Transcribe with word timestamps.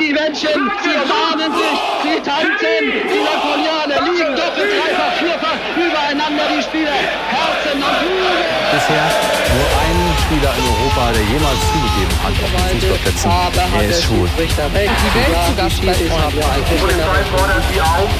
Die 0.00 0.12
Menschen, 0.12 0.70
sie 0.82 0.94
umarmen 0.94 1.50
sich, 1.58 1.78
sie 2.02 2.20
tanzen. 2.22 2.82
Die 2.86 3.18
Napoleoner 3.18 3.98
liegen 4.06 4.30
doppelt, 4.36 4.70
dreifach, 4.70 5.14
vierfach 5.18 5.58
übereinander, 5.74 6.44
die 6.54 6.62
Spieler. 6.62 6.94
Herzen 7.34 7.82
und 7.82 7.96
Flügel. 7.98 8.38
Bisher 8.70 9.10
nur 9.58 9.68
ein 9.82 9.98
Spieler 10.22 10.54
in 10.54 10.64
Europa, 10.70 11.12
der 11.12 11.22
jemals 11.26 11.60
zugegeben 11.74 12.14
hat 12.22 12.34
auf 12.38 12.52
den 12.54 12.78
Fußballplätzen. 12.78 13.30
Er 13.74 13.88
ist 13.90 14.04
schwul. 14.04 14.28
Die 14.38 14.74
Welt 14.74 14.90
zu 15.48 15.54
Gast 15.56 15.82
bei 15.84 15.92
Die 15.92 16.78
Polizei 16.78 17.20
fordert 17.34 17.64
Sie 17.72 17.80
auf, 17.80 18.10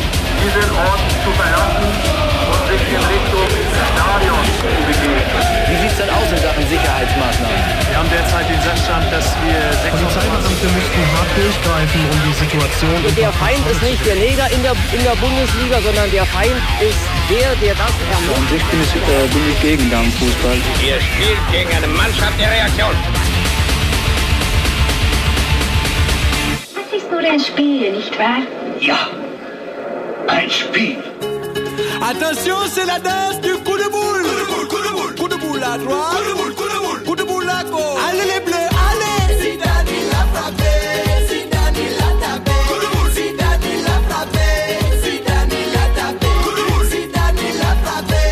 diesen 0.42 0.70
Ort 0.74 1.02
zu 1.22 1.30
verlassen 1.30 2.57
in 2.86 3.02
Richtung 3.02 3.48
Stadion 3.74 4.44
zu 4.58 4.68
begeben. 4.86 5.28
Wie 5.68 5.76
sieht 5.76 5.92
es 5.92 5.98
denn 5.98 6.10
aus 6.10 6.28
in 6.32 6.38
Sachen 6.38 6.64
Sicherheitsmaßnahmen? 6.64 7.60
Wir 7.88 7.96
haben 7.98 8.10
derzeit 8.10 8.48
den 8.48 8.60
Sachstand, 8.62 9.04
dass 9.12 9.26
wir 9.44 9.58
26 9.84 9.92
Polizeibeamte 9.92 10.66
müssten 10.72 11.02
hart 11.12 11.30
durchgreifen, 11.36 12.00
um 12.08 12.18
die 12.24 12.36
Situation... 12.40 12.98
Der 13.16 13.32
Feind 13.36 13.64
ist 13.68 13.82
nicht 13.82 14.02
der 14.06 14.16
Neger 14.16 14.48
in 14.50 14.62
der, 14.62 14.72
in 14.96 15.02
der 15.04 15.16
Bundesliga, 15.20 15.76
sondern 15.84 16.10
der 16.10 16.24
Feind 16.26 16.56
ist 16.80 17.02
der, 17.28 17.52
der 17.60 17.74
das 17.74 17.92
ermordet. 18.14 18.38
An 18.38 18.48
sich 18.48 18.64
bin 18.70 18.80
ich, 18.80 18.92
äh, 18.96 19.26
bin 19.28 19.44
ich 19.52 19.60
gegen 19.60 19.90
Damenfußball. 19.90 20.56
Ihr 20.80 20.98
spielt 21.00 21.42
gegen 21.52 21.70
eine 21.76 21.88
Mannschaft 21.88 22.38
der 22.40 22.50
Reaktion. 22.50 22.94
Das 26.74 26.88
ist 26.96 27.10
nur 27.10 27.20
ein 27.20 27.40
Spiel, 27.40 27.92
nicht 27.92 28.18
wahr? 28.18 28.40
Ja, 28.80 29.08
ein 30.28 30.50
Spiel. 30.50 31.07
Attention, 32.00 32.56
c'est 32.72 32.86
la 32.86 32.98
danse 33.00 33.40
du 33.42 33.52
coup 33.64 33.76
de 33.76 33.88
boule. 33.90 34.22
Coup 34.22 34.28
de 34.38 34.44
boule, 34.46 34.68
coup 34.68 34.82
de 34.82 34.88
boule. 34.88 35.14
Coup 35.16 35.28
de 35.28 35.36
boule 35.36 35.62
à 35.62 35.76
droite. 35.78 36.10
Coup 36.10 36.24
de 36.24 36.34
boule, 36.38 36.54
coup 36.54 36.68
de 36.68 36.78
boule. 36.78 37.02
Coup 37.04 37.16
de 37.16 37.22
boule 37.24 37.50
à 37.50 37.64
gauche. 37.64 38.00
Allez 38.08 38.24
les 38.32 38.40
bleus, 38.40 38.68
allez. 38.88 39.40
Zidane 39.42 39.88
il 39.88 40.10
a 40.10 40.24
frappé. 40.32 40.72
Zidane 41.28 41.76
il 41.76 41.98
a 41.98 42.10
tapé. 42.22 42.56
Coup 42.68 42.78
de 42.80 42.88
boule. 42.96 43.10
Zidane 43.12 43.66
il 43.72 43.84
a 43.84 43.98
frappé. 44.08 44.46
Zidane 45.02 45.54
il 45.60 45.76
a 45.76 45.86
tapé. 45.98 46.30
Coup 46.44 46.54
de 46.58 46.62
boule. 46.70 46.86
Zidane 46.88 47.42
il 47.48 47.60
a 47.60 47.72
frappé. 47.82 48.22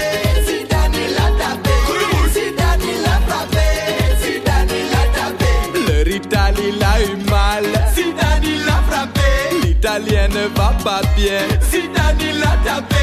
Zidane 0.46 0.96
il 1.04 1.16
a 1.16 1.28
tapé. 1.40 1.74
Coup 1.86 1.98
de 2.00 2.06
boule. 2.12 2.30
Zidane 2.36 2.86
il 2.92 3.04
a 3.04 3.16
frappé. 3.26 3.66
Zidane 4.22 4.74
il 4.80 4.94
a 4.94 5.04
tapé. 5.18 5.50
Le 5.88 5.98
rital 6.10 6.54
il 6.68 6.82
a 6.82 6.94
eu 7.02 7.16
mal. 7.28 7.66
Zidane 7.94 8.44
il 8.44 8.68
a 8.68 8.78
frappé. 8.88 9.28
L'italien 9.62 10.28
ne 10.28 10.46
va 10.56 10.70
pas 10.84 11.02
bien. 11.16 11.42
Zidane 11.70 12.20
il 12.20 12.42
a 12.42 12.56
tapé. 12.64 12.95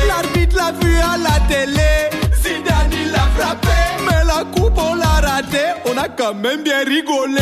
L'a 0.64 0.72
vu 0.72 0.96
à 0.98 1.18
la 1.18 1.40
télé. 1.50 2.10
Zidane 2.42 2.94
il 2.94 3.14
a 3.14 3.28
frappé. 3.36 3.68
Mais 4.06 4.24
la 4.26 4.46
coupe 4.46 4.78
on 4.78 4.96
l'a 4.96 5.20
raté. 5.20 5.66
On 5.86 5.98
a 5.98 6.08
quand 6.08 6.36
même 6.36 6.64
bien 6.64 6.86
rigolé. 6.86 7.42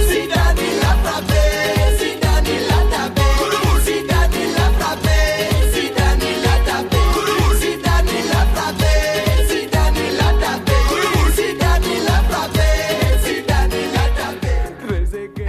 Zidane 0.00 0.58
il 0.58 0.80
a 0.80 1.08
frappé. 1.08 1.35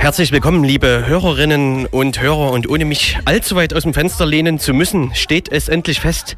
Herzlich 0.07 0.31
willkommen, 0.31 0.63
liebe 0.63 1.03
Hörerinnen 1.05 1.85
und 1.85 2.21
Hörer. 2.21 2.51
Und 2.51 2.69
ohne 2.69 2.85
mich 2.85 3.19
allzu 3.25 3.57
weit 3.57 3.73
aus 3.73 3.83
dem 3.83 3.93
Fenster 3.93 4.25
lehnen 4.25 4.57
zu 4.57 4.73
müssen, 4.73 5.13
steht 5.13 5.51
es 5.51 5.67
endlich 5.67 5.99
fest. 5.99 6.37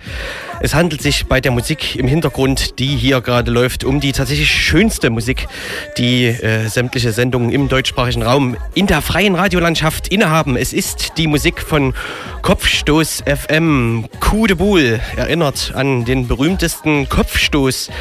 Es 0.59 0.73
handelt 0.73 1.03
sich 1.03 1.27
bei 1.27 1.39
der 1.39 1.51
Musik 1.51 1.95
im 1.95 2.07
Hintergrund, 2.07 2.79
die 2.79 2.87
hier 2.87 3.21
gerade 3.21 3.51
läuft, 3.51 3.83
um 3.83 3.99
die 3.99 4.11
tatsächlich 4.11 4.49
schönste 4.49 5.11
Musik, 5.11 5.47
die 5.99 6.25
äh, 6.25 6.67
sämtliche 6.67 7.11
Sendungen 7.11 7.51
im 7.51 7.69
deutschsprachigen 7.69 8.23
Raum 8.23 8.57
in 8.73 8.87
der 8.87 9.03
freien 9.03 9.35
Radiolandschaft 9.35 10.07
innehaben. 10.07 10.57
Es 10.57 10.73
ist 10.73 11.19
die 11.19 11.27
Musik 11.27 11.61
von 11.61 11.93
Kopfstoß 12.41 13.25
FM. 13.27 14.05
Coup 14.19 14.47
de 14.47 14.55
Boule 14.55 14.99
erinnert 15.15 15.73
an 15.75 16.05
den 16.05 16.27
berühmtesten 16.27 17.07
Kopfstoß 17.07 17.91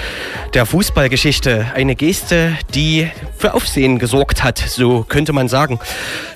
der 0.55 0.65
Fußballgeschichte. 0.65 1.67
Eine 1.75 1.95
Geste, 1.95 2.57
die 2.75 3.11
für 3.37 3.53
Aufsehen 3.53 3.99
gesorgt 3.99 4.43
hat, 4.43 4.59
so 4.59 5.05
könnte 5.07 5.35
man 5.35 5.49
sagen. 5.49 5.58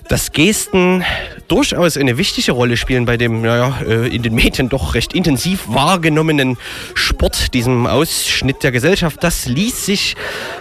Dass 0.09 0.33
Gesten 0.33 1.05
durchaus 1.49 1.97
eine 1.97 2.19
wichtige 2.19 2.53
Rolle 2.53 2.77
spielen 2.77 3.05
bei 3.05 3.17
dem, 3.17 3.43
naja, 3.43 3.79
äh, 3.87 4.15
in 4.15 4.23
den 4.23 4.35
Medien 4.35 4.69
doch 4.69 4.95
recht 4.95 5.13
intensiv 5.13 5.65
wahrgenommenen 5.67 6.57
Sport, 6.95 7.55
diesem 7.55 7.87
Ausschnitt 7.87 8.63
der 8.63 8.73
Gesellschaft, 8.73 9.23
das 9.23 9.47
ließ 9.47 9.87
sich 9.87 10.17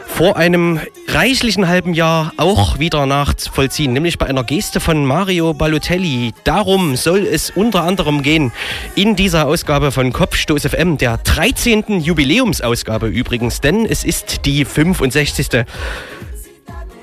vor 0.05 0.35
einem 0.35 0.79
reichlichen 1.07 1.67
halben 1.67 1.93
Jahr 1.93 2.33
auch 2.37 2.77
wieder 2.79 3.05
nachvollziehen, 3.05 3.93
nämlich 3.93 4.17
bei 4.17 4.27
einer 4.27 4.43
Geste 4.43 4.79
von 4.79 5.05
Mario 5.05 5.53
Balotelli. 5.53 6.33
Darum 6.43 6.95
soll 6.95 7.25
es 7.25 7.49
unter 7.49 7.83
anderem 7.83 8.21
gehen 8.21 8.51
in 8.95 9.15
dieser 9.15 9.47
Ausgabe 9.47 9.91
von 9.91 10.11
Kopfstoß 10.11 10.67
FM, 10.67 10.97
der 10.97 11.17
13. 11.17 12.01
Jubiläumsausgabe 12.01 13.07
übrigens, 13.07 13.61
denn 13.61 13.85
es 13.85 14.03
ist 14.03 14.45
die 14.45 14.65
65. 14.65 15.65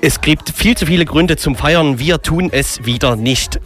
Es 0.01 0.21
gibt 0.21 0.51
viel 0.51 0.77
zu 0.77 0.85
viele 0.85 1.03
Gründe 1.03 1.35
zum 1.35 1.55
Feiern, 1.55 1.99
wir 1.99 2.21
tun 2.21 2.49
es 2.53 2.85
wieder 2.85 3.17
nicht. 3.17 3.59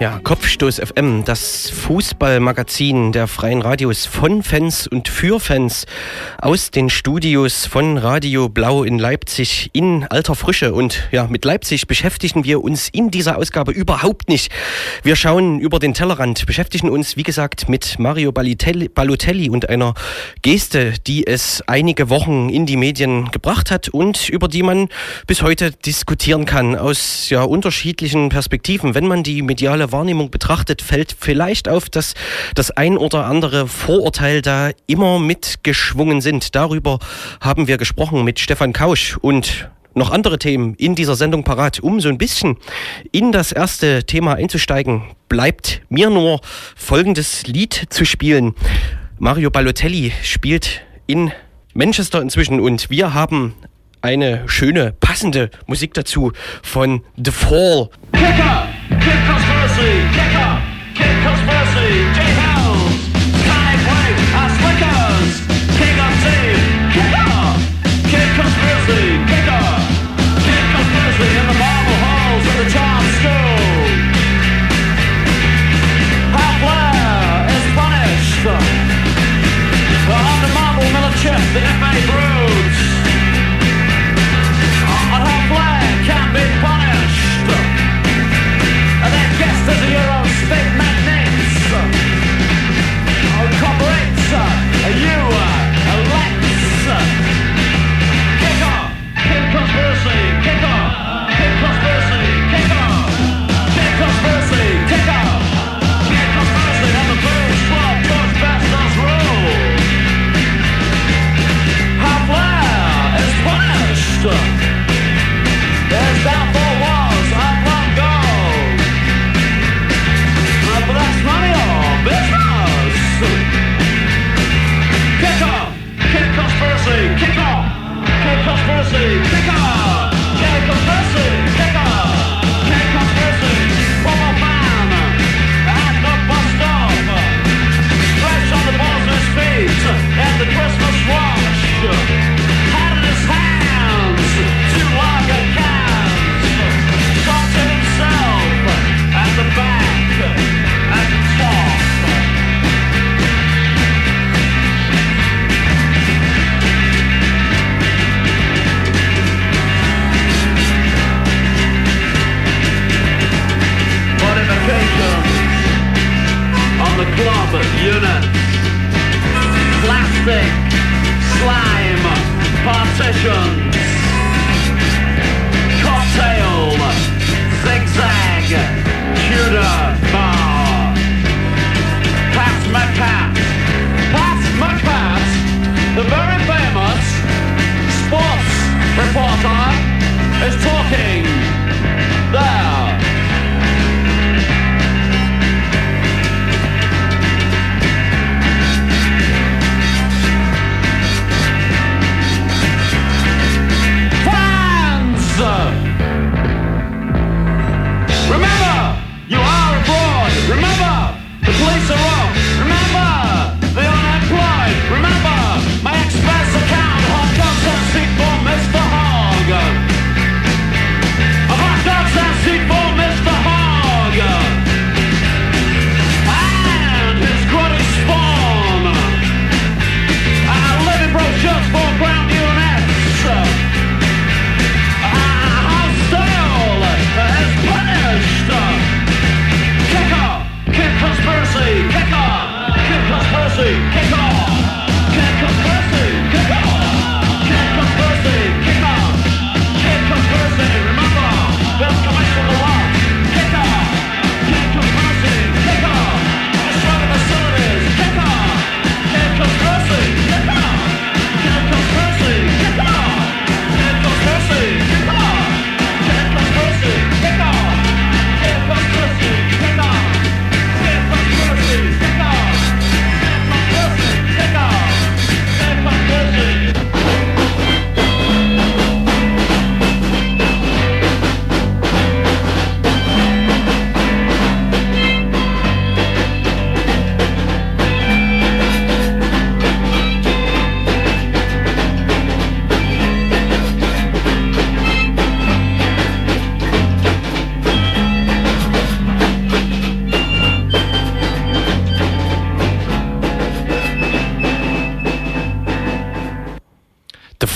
Ja, 0.00 0.18
Kopfstoß 0.24 0.80
FM, 0.80 1.24
das 1.24 1.70
Fußballmagazin 1.70 3.12
der 3.12 3.28
freien 3.28 3.62
Radios 3.62 4.04
von 4.04 4.42
Fans 4.42 4.88
und 4.88 5.06
für 5.06 5.38
Fans 5.38 5.86
aus 6.38 6.72
den 6.72 6.90
Studios 6.90 7.66
von 7.66 7.98
Radio 7.98 8.48
Blau 8.48 8.82
in 8.82 8.98
Leipzig 8.98 9.70
in 9.72 10.04
alter 10.08 10.34
Frische. 10.34 10.72
Und 10.72 11.08
ja, 11.12 11.28
mit 11.28 11.44
Leipzig 11.44 11.86
beschäftigen 11.86 12.42
wir 12.42 12.64
uns 12.64 12.88
in 12.88 13.10
dieser 13.12 13.38
Ausgabe 13.38 13.70
überhaupt 13.70 14.28
nicht. 14.28 14.50
Wir 15.04 15.14
schauen 15.14 15.60
über 15.60 15.78
den 15.78 15.94
Tellerrand, 15.94 16.46
beschäftigen 16.46 16.88
uns, 16.88 17.16
wie 17.16 17.22
gesagt, 17.22 17.68
mit 17.68 17.98
Mario 18.00 18.32
Balotelli, 18.32 19.50
und 19.50 19.68
einer 19.68 19.94
Geste, 20.40 20.94
die 21.06 21.26
es 21.26 21.62
einige 21.68 22.08
Wochen 22.10 22.48
in 22.48 22.66
die 22.66 22.76
Medien 22.76 23.30
gebracht 23.30 23.70
hat 23.70 23.88
und 23.90 24.28
über 24.30 24.48
die 24.48 24.64
man 24.64 24.88
bis 25.26 25.42
heute 25.42 25.70
diskutieren 25.70 26.44
kann 26.44 26.74
aus 26.74 27.30
ja, 27.30 27.42
unterschiedlichen 27.42 28.30
Perspektiven. 28.30 28.94
Wenn 28.94 29.06
man 29.06 29.22
die 29.22 29.42
mediale 29.42 29.81
Wahrnehmung 29.90 30.30
betrachtet, 30.30 30.82
fällt 30.82 31.16
vielleicht 31.18 31.68
auf, 31.68 31.90
dass 31.90 32.14
das 32.54 32.70
ein 32.70 32.96
oder 32.96 33.24
andere 33.24 33.66
Vorurteil 33.66 34.42
da 34.42 34.70
immer 34.86 35.18
mitgeschwungen 35.18 36.20
sind. 36.20 36.54
Darüber 36.54 37.00
haben 37.40 37.66
wir 37.66 37.78
gesprochen 37.78 38.22
mit 38.22 38.38
Stefan 38.38 38.72
Kausch 38.72 39.16
und 39.16 39.68
noch 39.94 40.10
andere 40.10 40.38
Themen 40.38 40.74
in 40.74 40.94
dieser 40.94 41.16
Sendung 41.16 41.44
parat. 41.44 41.80
Um 41.80 42.00
so 42.00 42.08
ein 42.08 42.18
bisschen 42.18 42.56
in 43.10 43.32
das 43.32 43.52
erste 43.52 44.04
Thema 44.04 44.34
einzusteigen, 44.34 45.02
bleibt 45.28 45.82
mir 45.88 46.10
nur 46.10 46.40
folgendes 46.76 47.46
Lied 47.46 47.86
zu 47.90 48.04
spielen. 48.04 48.54
Mario 49.18 49.50
Balotelli 49.50 50.12
spielt 50.22 50.82
in 51.06 51.32
Manchester 51.74 52.20
inzwischen 52.20 52.60
und 52.60 52.90
wir 52.90 53.14
haben 53.14 53.54
eine 54.02 54.48
schöne, 54.48 54.92
passende 54.98 55.50
Musik 55.66 55.94
dazu 55.94 56.32
von 56.62 57.02
The 57.16 57.30
Fall. 57.30 57.88
Kicker! 58.12 58.68
Kick 58.90 59.21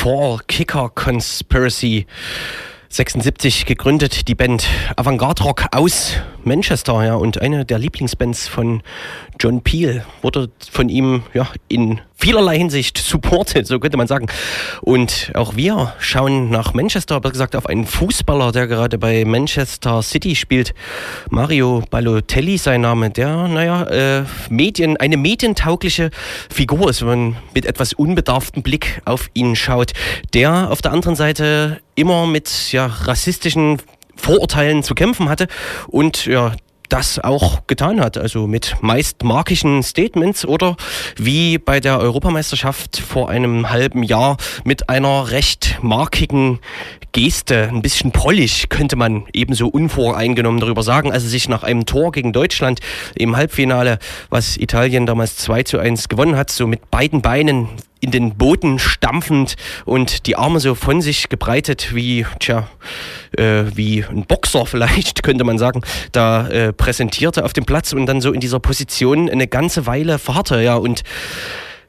Fall 0.06 0.38
Kicker 0.46 0.88
Conspiracy. 0.94 2.06
76 2.88 3.66
gegründet, 3.66 4.28
die 4.28 4.36
Band 4.36 4.64
Avantgarde 4.94 5.42
Rock 5.42 5.64
aus 5.72 6.12
Manchester, 6.44 7.04
ja, 7.04 7.16
und 7.16 7.42
eine 7.42 7.64
der 7.64 7.80
Lieblingsbands 7.80 8.46
von 8.46 8.84
John 9.38 9.62
Peel 9.62 10.04
wurde 10.22 10.50
von 10.70 10.88
ihm 10.88 11.22
ja 11.34 11.48
in 11.68 12.00
vielerlei 12.16 12.56
Hinsicht 12.58 12.98
supported, 12.98 13.66
so 13.66 13.78
könnte 13.78 13.96
man 13.96 14.06
sagen. 14.06 14.26
Und 14.80 15.30
auch 15.34 15.56
wir 15.56 15.94
schauen 15.98 16.50
nach 16.50 16.74
Manchester, 16.74 17.20
besser 17.20 17.32
gesagt 17.32 17.56
auf 17.56 17.66
einen 17.66 17.86
Fußballer, 17.86 18.52
der 18.52 18.66
gerade 18.66 18.98
bei 18.98 19.24
Manchester 19.24 20.02
City 20.02 20.34
spielt. 20.34 20.74
Mario 21.30 21.82
Balotelli, 21.90 22.56
sein 22.56 22.80
Name, 22.80 23.10
der, 23.10 23.48
naja, 23.48 23.82
äh, 23.84 24.24
Medien, 24.48 24.96
eine 24.96 25.16
medientaugliche 25.16 26.10
Figur 26.50 26.90
ist, 26.90 27.02
wenn 27.02 27.08
man 27.08 27.36
mit 27.54 27.66
etwas 27.66 27.92
unbedarftem 27.92 28.62
Blick 28.62 29.02
auf 29.04 29.28
ihn 29.34 29.54
schaut. 29.54 29.92
Der 30.32 30.70
auf 30.70 30.80
der 30.80 30.92
anderen 30.92 31.16
Seite 31.16 31.80
immer 31.94 32.26
mit 32.26 32.72
ja, 32.72 32.86
rassistischen 32.86 33.78
Vorurteilen 34.16 34.82
zu 34.82 34.94
kämpfen 34.94 35.28
hatte 35.28 35.46
und 35.88 36.24
ja, 36.24 36.54
das 36.88 37.18
auch 37.18 37.66
getan 37.66 38.00
hat, 38.00 38.16
also 38.18 38.46
mit 38.46 38.76
meist 38.80 39.22
markischen 39.24 39.82
Statements 39.82 40.44
oder 40.46 40.76
wie 41.16 41.58
bei 41.58 41.80
der 41.80 41.98
Europameisterschaft 41.98 42.98
vor 42.98 43.28
einem 43.28 43.70
halben 43.70 44.02
Jahr 44.02 44.36
mit 44.64 44.88
einer 44.88 45.30
recht 45.30 45.78
markigen 45.82 46.60
Geste, 47.12 47.68
ein 47.72 47.82
bisschen 47.82 48.12
prollig 48.12 48.68
könnte 48.68 48.96
man 48.96 49.24
ebenso 49.32 49.68
unvoreingenommen 49.68 50.60
darüber 50.60 50.82
sagen, 50.82 51.12
als 51.12 51.24
er 51.24 51.30
sich 51.30 51.48
nach 51.48 51.62
einem 51.62 51.86
Tor 51.86 52.12
gegen 52.12 52.32
Deutschland 52.32 52.80
im 53.14 53.36
Halbfinale, 53.36 53.98
was 54.28 54.56
Italien 54.56 55.06
damals 55.06 55.36
2 55.38 55.62
zu 55.62 55.78
1 55.78 56.08
gewonnen 56.08 56.36
hat, 56.36 56.50
so 56.50 56.66
mit 56.66 56.90
beiden 56.90 57.22
Beinen 57.22 57.68
in 58.00 58.10
den 58.10 58.36
Boden 58.36 58.78
stampfend 58.78 59.56
und 59.84 60.26
die 60.26 60.36
Arme 60.36 60.60
so 60.60 60.74
von 60.74 61.00
sich 61.00 61.28
gebreitet 61.28 61.94
wie, 61.94 62.26
tja, 62.38 62.68
äh, 63.36 63.64
wie 63.74 64.04
ein 64.04 64.26
Boxer 64.26 64.66
vielleicht, 64.66 65.22
könnte 65.22 65.44
man 65.44 65.58
sagen, 65.58 65.82
da 66.12 66.48
äh, 66.48 66.72
präsentierte 66.72 67.44
auf 67.44 67.52
dem 67.52 67.64
Platz 67.64 67.92
und 67.92 68.06
dann 68.06 68.20
so 68.20 68.32
in 68.32 68.40
dieser 68.40 68.60
Position 68.60 69.30
eine 69.30 69.46
ganze 69.46 69.86
Weile 69.86 70.18
verharrte, 70.18 70.62
ja, 70.62 70.76
und 70.76 71.02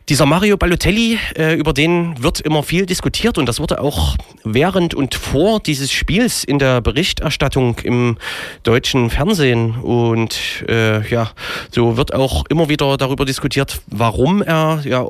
dieser 0.10 0.26
Mario 0.26 0.56
Balotelli, 0.56 1.20
äh, 1.38 1.56
über 1.56 1.74
den 1.74 2.24
wird 2.24 2.40
immer 2.40 2.64
viel 2.64 2.86
diskutiert 2.86 3.38
und 3.38 3.46
das 3.46 3.60
wurde 3.60 3.82
auch 3.82 4.16
während 4.46 4.94
und 4.94 5.16
vor 5.16 5.60
dieses 5.60 5.92
Spiels 5.92 6.46
in 6.46 6.60
der 6.60 6.80
Berichterstattung 6.80 7.80
im 7.84 8.18
deutschen 8.64 9.10
Fernsehen. 9.10 9.76
Und 9.76 10.64
äh, 10.70 11.06
ja, 11.10 11.32
so 11.72 11.98
wird 11.98 12.14
auch 12.14 12.46
immer 12.48 12.70
wieder 12.70 12.96
darüber 12.96 13.26
diskutiert, 13.26 13.82
warum 13.88 14.42
er 14.42 14.80
ja 14.86 15.06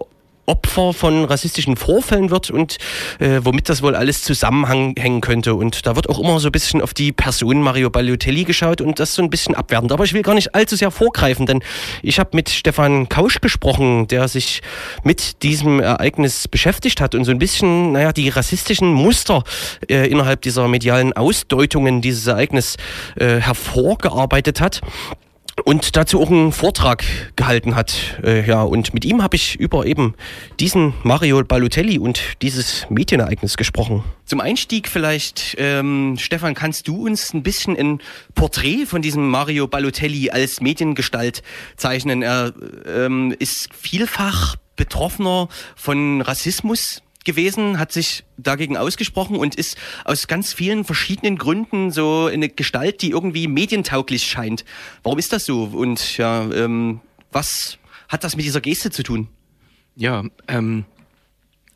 Opfer 0.48 0.94
von 0.94 1.26
rassistischen 1.26 1.76
Vorfällen 1.76 2.30
wird 2.30 2.50
und 2.50 2.78
äh, 3.20 3.42
womit 3.44 3.68
das 3.68 3.82
wohl 3.82 3.96
alles 3.96 4.24
zusammenhängen 4.24 5.20
könnte. 5.20 5.54
Und 5.56 5.86
da 5.86 5.98
wird 5.98 6.10
auch 6.10 6.20
immer 6.20 6.40
so 6.40 6.48
ein 6.48 6.54
bisschen 6.54 6.82
auf 6.82 6.94
die 6.94 7.12
Person 7.12 7.62
Mario 7.62 7.90
Balotelli 7.90 8.46
geschaut 8.46 8.80
und 8.80 9.00
das 9.00 9.14
so 9.14 9.22
ein 9.22 9.30
bisschen 9.30 9.56
abwertend. 9.56 9.92
Aber 9.92 10.06
ich 10.06 10.14
will 10.14 10.22
gar 10.22 10.36
nicht 10.36 10.56
allzu 10.56 10.78
sehr 10.78 10.90
vorgreifen, 10.90 11.46
denn 11.46 11.62
ich 12.02 12.18
habe 12.18 12.30
mit 12.32 12.50
Stefan 12.50 13.10
Kausch 13.10 13.42
gesprochen, 13.42 14.08
der 14.08 14.30
sich 14.30 14.62
mit 15.04 15.44
diesem 15.44 15.82
Ereignis 15.82 16.48
beschäftigt 16.48 17.02
hat 17.02 17.14
und 17.14 17.26
so 17.26 17.32
ein 17.32 17.40
bisschen, 17.40 17.92
naja, 17.92 18.14
die 18.14 18.30
rassistischen 18.30 18.94
Muster 18.94 19.44
äh, 19.90 20.08
innerhalb 20.10 20.42
dieser 20.42 20.70
medialen 20.70 21.12
Ausdeutungen 21.12 22.02
dieses 22.02 22.26
Ereignis 22.26 22.78
äh, 23.18 23.42
hervorgearbeitet 23.42 24.62
hat 24.62 24.82
und 25.68 25.98
dazu 25.98 26.22
auch 26.22 26.32
einen 26.32 26.54
Vortrag 26.54 27.04
gehalten 27.36 27.76
hat. 27.76 28.22
Äh, 28.24 28.48
ja, 28.48 28.62
und 28.62 28.94
mit 28.94 29.04
ihm 29.04 29.22
habe 29.22 29.36
ich 29.36 29.60
über 29.60 29.86
eben 29.86 30.16
diesen 30.62 30.94
Mario 31.04 31.44
Balotelli 31.44 32.00
und 32.00 32.22
dieses 32.42 32.90
Medienereignis 32.90 33.58
gesprochen. 33.58 34.06
Zum 34.24 34.40
Einstieg 34.40 34.88
vielleicht, 34.88 35.58
ähm, 35.60 36.16
Stefan, 36.18 36.54
kannst 36.54 36.88
du 36.88 37.06
uns 37.06 37.34
ein 37.34 37.44
bisschen 37.44 37.76
ein 37.78 38.00
Porträt 38.34 38.86
von 38.86 39.02
diesem 39.02 39.28
Mario 39.28 39.68
Balotelli 39.68 40.30
als 40.30 40.62
Mediengestalt 40.62 41.44
zeichnen? 41.76 42.22
Er 42.22 42.54
ähm, 42.86 43.36
ist 43.38 43.68
vielfach 43.74 44.56
Betroffener 44.78 45.50
von 45.76 46.22
Rassismus 46.22 47.02
gewesen, 47.28 47.78
hat 47.78 47.92
sich 47.92 48.24
dagegen 48.38 48.76
ausgesprochen 48.76 49.36
und 49.36 49.54
ist 49.54 49.78
aus 50.06 50.28
ganz 50.28 50.54
vielen 50.54 50.84
verschiedenen 50.84 51.38
Gründen 51.38 51.92
so 51.92 52.26
eine 52.26 52.50
Gestalt, 52.50 53.04
die 53.04 53.12
irgendwie 53.12 53.48
medientauglich 53.48 54.24
scheint. 54.24 54.66
Warum 55.04 55.20
ist 55.20 55.32
das 55.32 55.46
so? 55.46 55.66
Und 55.66 56.18
ja, 56.18 56.50
ähm, 56.50 57.02
was 57.32 57.78
hat 58.10 58.24
das 58.24 58.36
mit 58.36 58.46
dieser 58.46 58.62
Geste 58.62 58.90
zu 58.90 59.04
tun? 59.04 59.28
Ja, 59.96 60.24
ähm, 60.48 60.86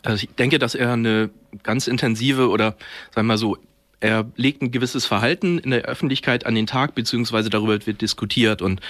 also 0.02 0.24
ich 0.24 0.30
denke, 0.36 0.58
dass 0.58 0.74
er 0.74 0.94
eine 0.94 1.30
ganz 1.62 1.88
intensive 1.88 2.50
oder 2.50 2.72
sagen 3.14 3.16
wir 3.16 3.24
mal 3.24 3.38
so 3.38 3.58
er 4.02 4.26
legt 4.36 4.62
ein 4.62 4.72
gewisses 4.72 5.06
Verhalten 5.06 5.60
in 5.60 5.72
der 5.72 5.84
Öffentlichkeit 5.84 6.46
an 6.46 6.56
den 6.56 6.68
Tag, 6.68 6.96
beziehungsweise 6.96 7.50
darüber 7.50 7.86
wird 7.86 8.02
diskutiert. 8.02 8.62
Und 8.62 8.82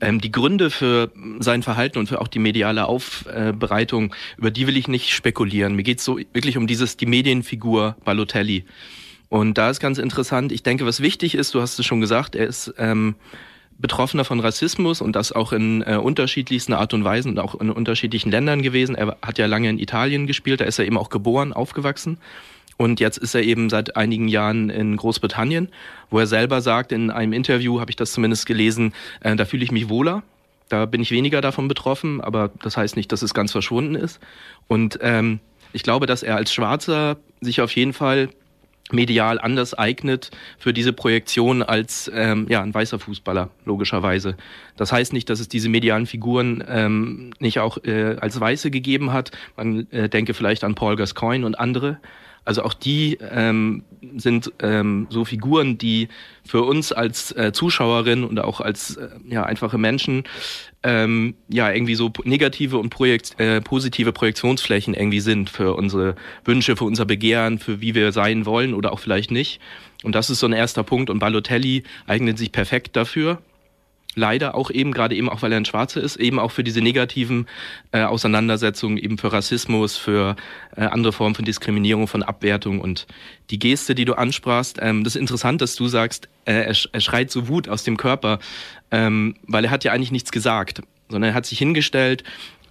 ähm, 0.00 0.20
die 0.20 0.32
Gründe 0.32 0.70
für 0.70 1.10
sein 1.40 1.62
Verhalten 1.62 1.98
und 1.98 2.08
für 2.08 2.20
auch 2.20 2.28
die 2.28 2.38
mediale 2.38 2.86
Aufbereitung, 2.86 4.14
über 4.38 4.50
die 4.50 4.66
will 4.66 4.76
ich 4.76 4.88
nicht 4.88 5.10
spekulieren. 5.10 5.74
Mir 5.74 5.82
geht 5.82 5.98
es 5.98 6.04
so 6.04 6.18
wirklich 6.32 6.56
um 6.56 6.66
dieses, 6.66 6.96
die 6.96 7.06
Medienfigur 7.06 7.96
Balotelli. 8.04 8.64
Und 9.28 9.58
da 9.58 9.70
ist 9.70 9.80
ganz 9.80 9.98
interessant, 9.98 10.50
ich 10.50 10.62
denke, 10.62 10.86
was 10.86 11.00
wichtig 11.00 11.34
ist, 11.34 11.54
du 11.54 11.60
hast 11.60 11.78
es 11.78 11.86
schon 11.86 12.00
gesagt, 12.00 12.34
er 12.34 12.46
ist 12.46 12.74
ähm, 12.78 13.14
Betroffener 13.78 14.24
von 14.24 14.40
Rassismus 14.40 15.00
und 15.00 15.16
das 15.16 15.32
auch 15.32 15.52
in 15.52 15.82
äh, 15.82 15.96
unterschiedlichsten 15.96 16.74
Art 16.74 16.94
und 16.94 17.04
Weisen 17.04 17.32
und 17.32 17.38
auch 17.38 17.54
in 17.60 17.70
unterschiedlichen 17.70 18.30
Ländern 18.30 18.62
gewesen. 18.62 18.94
Er 18.94 19.16
hat 19.22 19.38
ja 19.38 19.46
lange 19.46 19.70
in 19.70 19.78
Italien 19.78 20.26
gespielt, 20.26 20.60
da 20.60 20.64
ist 20.64 20.78
er 20.78 20.84
eben 20.84 20.98
auch 20.98 21.08
geboren, 21.08 21.52
aufgewachsen. 21.52 22.18
Und 22.80 22.98
jetzt 22.98 23.18
ist 23.18 23.34
er 23.34 23.42
eben 23.42 23.68
seit 23.68 23.94
einigen 23.96 24.26
Jahren 24.26 24.70
in 24.70 24.96
Großbritannien, 24.96 25.68
wo 26.08 26.18
er 26.18 26.26
selber 26.26 26.62
sagt, 26.62 26.92
in 26.92 27.10
einem 27.10 27.34
Interview 27.34 27.78
habe 27.78 27.90
ich 27.90 27.96
das 27.96 28.10
zumindest 28.10 28.46
gelesen, 28.46 28.94
äh, 29.20 29.36
da 29.36 29.44
fühle 29.44 29.64
ich 29.64 29.70
mich 29.70 29.90
wohler. 29.90 30.22
Da 30.70 30.86
bin 30.86 31.02
ich 31.02 31.10
weniger 31.10 31.42
davon 31.42 31.68
betroffen, 31.68 32.22
aber 32.22 32.50
das 32.62 32.78
heißt 32.78 32.96
nicht, 32.96 33.12
dass 33.12 33.20
es 33.20 33.34
ganz 33.34 33.52
verschwunden 33.52 33.96
ist. 33.96 34.18
Und 34.66 34.98
ähm, 35.02 35.40
ich 35.74 35.82
glaube, 35.82 36.06
dass 36.06 36.22
er 36.22 36.36
als 36.36 36.54
Schwarzer 36.54 37.18
sich 37.42 37.60
auf 37.60 37.70
jeden 37.76 37.92
Fall 37.92 38.30
medial 38.92 39.38
anders 39.38 39.74
eignet 39.74 40.30
für 40.58 40.72
diese 40.72 40.94
Projektion 40.94 41.62
als 41.62 42.10
ähm, 42.14 42.46
ja, 42.48 42.62
ein 42.62 42.72
weißer 42.72 42.98
Fußballer, 42.98 43.50
logischerweise. 43.66 44.38
Das 44.78 44.90
heißt 44.90 45.12
nicht, 45.12 45.28
dass 45.28 45.38
es 45.38 45.48
diese 45.48 45.68
medialen 45.68 46.06
Figuren 46.06 46.64
ähm, 46.66 47.34
nicht 47.40 47.58
auch 47.58 47.76
äh, 47.84 48.16
als 48.18 48.40
Weiße 48.40 48.70
gegeben 48.70 49.12
hat. 49.12 49.32
Man 49.58 49.86
äh, 49.90 50.08
denke 50.08 50.32
vielleicht 50.32 50.64
an 50.64 50.76
Paul 50.76 50.96
Gascoigne 50.96 51.44
und 51.44 51.58
andere. 51.58 51.98
Also 52.44 52.62
auch 52.62 52.74
die 52.74 53.18
ähm, 53.20 53.84
sind 54.16 54.52
ähm, 54.60 55.06
so 55.10 55.24
Figuren, 55.24 55.78
die 55.78 56.08
für 56.44 56.62
uns 56.62 56.92
als 56.92 57.32
äh, 57.32 57.52
Zuschauerin 57.52 58.24
und 58.24 58.40
auch 58.40 58.60
als 58.60 58.96
äh, 58.96 59.08
ja, 59.28 59.44
einfache 59.44 59.78
Menschen 59.78 60.24
ähm, 60.82 61.34
ja 61.48 61.70
irgendwie 61.70 61.94
so 61.94 62.10
negative 62.24 62.78
und 62.78 62.90
Projekt, 62.90 63.38
äh, 63.38 63.60
positive 63.60 64.12
Projektionsflächen 64.12 64.94
irgendwie 64.94 65.20
sind 65.20 65.50
für 65.50 65.74
unsere 65.74 66.16
Wünsche, 66.44 66.76
für 66.76 66.84
unser 66.84 67.04
Begehren, 67.04 67.58
für 67.58 67.80
wie 67.80 67.94
wir 67.94 68.12
sein 68.12 68.46
wollen 68.46 68.74
oder 68.74 68.92
auch 68.92 69.00
vielleicht 69.00 69.30
nicht. 69.30 69.60
Und 70.02 70.14
das 70.14 70.30
ist 70.30 70.40
so 70.40 70.46
ein 70.46 70.54
erster 70.54 70.82
Punkt. 70.82 71.10
Und 71.10 71.18
Balotelli 71.18 71.82
eignet 72.06 72.38
sich 72.38 72.52
perfekt 72.52 72.96
dafür 72.96 73.42
leider 74.20 74.54
auch 74.54 74.70
eben, 74.70 74.92
gerade 74.92 75.16
eben 75.16 75.28
auch 75.28 75.42
weil 75.42 75.52
er 75.52 75.56
ein 75.56 75.64
Schwarzer 75.64 76.00
ist, 76.00 76.16
eben 76.16 76.38
auch 76.38 76.52
für 76.52 76.62
diese 76.62 76.80
negativen 76.80 77.46
äh, 77.90 78.02
Auseinandersetzungen, 78.02 78.98
eben 78.98 79.18
für 79.18 79.32
Rassismus, 79.32 79.96
für 79.96 80.36
äh, 80.76 80.82
andere 80.82 81.12
Formen 81.12 81.34
von 81.34 81.44
Diskriminierung, 81.44 82.06
von 82.06 82.22
Abwertung 82.22 82.80
und 82.80 83.06
die 83.50 83.58
Geste, 83.58 83.96
die 83.96 84.04
du 84.04 84.14
ansprachst, 84.14 84.78
ähm, 84.80 85.02
das 85.02 85.16
ist 85.16 85.20
interessant, 85.20 85.60
dass 85.60 85.74
du 85.74 85.88
sagst, 85.88 86.28
äh, 86.44 86.52
er, 86.52 86.76
er 86.92 87.00
schreit 87.00 87.30
so 87.30 87.48
Wut 87.48 87.68
aus 87.68 87.82
dem 87.82 87.96
Körper, 87.96 88.38
ähm, 88.92 89.34
weil 89.42 89.64
er 89.64 89.70
hat 89.70 89.82
ja 89.82 89.92
eigentlich 89.92 90.12
nichts 90.12 90.30
gesagt, 90.30 90.82
sondern 91.08 91.30
er 91.30 91.34
hat 91.34 91.46
sich 91.46 91.58
hingestellt 91.58 92.22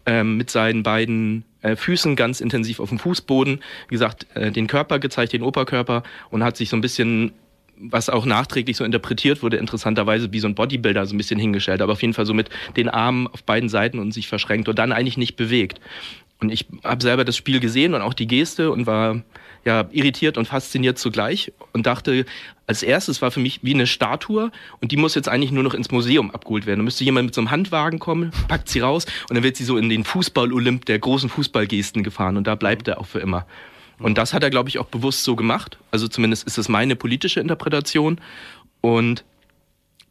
ähm, 0.06 0.38
mit 0.38 0.50
seinen 0.50 0.84
beiden 0.84 1.44
äh, 1.62 1.76
Füßen 1.76 2.16
ganz 2.16 2.40
intensiv 2.42 2.80
auf 2.80 2.90
dem 2.90 3.00
Fußboden, 3.00 3.60
wie 3.90 3.96
gesagt, 3.96 4.28
äh, 4.36 4.52
den 4.52 4.68
Körper 4.68 5.00
gezeigt, 5.00 5.34
den 5.34 5.42
Oberkörper 5.44 6.04
und 6.30 6.44
hat 6.44 6.56
sich 6.56 6.70
so 6.70 6.78
ein 6.78 6.82
bisschen 6.82 7.34
was 7.80 8.10
auch 8.10 8.26
nachträglich 8.26 8.78
so 8.78 8.84
interpretiert 8.84 9.42
wurde, 9.42 9.58
interessanterweise 9.58 10.32
wie 10.34 10.40
so 10.40 10.48
ein 10.48 10.56
Bodybuilder 10.56 11.06
so 11.06 11.16
ein 11.16 11.18
bisschen 11.18 11.40
hingestellt, 11.40 11.82
aber 11.82 11.94
auf 11.94 12.02
jeden 12.02 12.14
Fall 12.14 12.26
so 12.26 12.34
mit 12.34 12.50
den 12.76 12.90
Armen 12.90 13.28
auf 13.28 13.44
beiden 13.44 13.70
Seiten 13.70 14.00
und 14.00 14.14
sich 14.14 14.28
verschränkt 14.28 14.68
und 14.68 14.78
dann 14.78 14.92
eigentlich 14.92 15.18
nicht 15.18 15.36
bewegt. 15.36 15.80
Und 16.42 16.52
ich 16.52 16.68
habe 16.84 17.02
selber 17.02 17.26
das 17.26 17.36
Spiel 17.36 17.60
gesehen 17.60 17.94
und 17.94 18.02
auch 18.02 18.14
die 18.14 18.28
Geste 18.28 18.72
und 18.72 18.86
war 18.86 19.22
ja 19.66 19.90
irritiert 19.92 20.38
und 20.38 20.46
fasziniert 20.46 20.98
zugleich 20.98 21.52
und 21.74 21.86
dachte, 21.86 22.26
als 22.66 22.82
erstes 22.82 23.22
war 23.22 23.32
für 23.32 23.42
mich 23.42 23.60
wie 23.62 23.74
eine 23.74 23.88
Statue 23.88 24.52
und 24.80 24.92
die 24.92 24.98
muss 24.98 25.16
jetzt 25.16 25.28
eigentlich 25.28 25.52
nur 25.52 25.64
noch 25.64 25.74
ins 25.74 25.92
Museum 25.92 26.32
abgeholt 26.32 26.66
werden. 26.66 26.80
Da 26.80 26.84
müsste 26.84 27.04
jemand 27.04 27.26
mit 27.26 27.36
so 27.36 27.42
einem 27.42 27.52
Handwagen 27.52 28.00
kommen, 28.00 28.32
packt 28.48 28.70
sie 28.70 28.80
raus 28.80 29.06
und 29.30 29.36
dann 29.36 29.44
wird 29.44 29.58
sie 29.58 29.66
so 29.66 29.78
in 29.78 29.90
den 29.90 30.06
Fußball-Olymp 30.06 30.86
der 30.86 31.00
großen 31.00 31.30
Fußballgesten 31.30 32.04
gefahren 32.04 32.38
und 32.38 32.48
da 32.48 32.56
bleibt 32.56 32.88
er 32.88 33.00
auch 33.00 33.08
für 33.08 33.20
immer. 33.20 33.46
Und 34.00 34.18
das 34.18 34.34
hat 34.34 34.44
er, 34.44 34.50
glaube 34.50 34.70
ich, 34.70 34.80
auch 34.80 34.88
bewusst 34.88 35.24
so 35.24 35.36
gemacht. 35.36 35.78
Also 35.92 36.08
zumindest 36.08 36.48
ist 36.48 36.58
es 36.58 36.70
meine 36.70 36.96
politische 36.96 37.40
Interpretation. 37.40 38.20
Und 38.82 39.24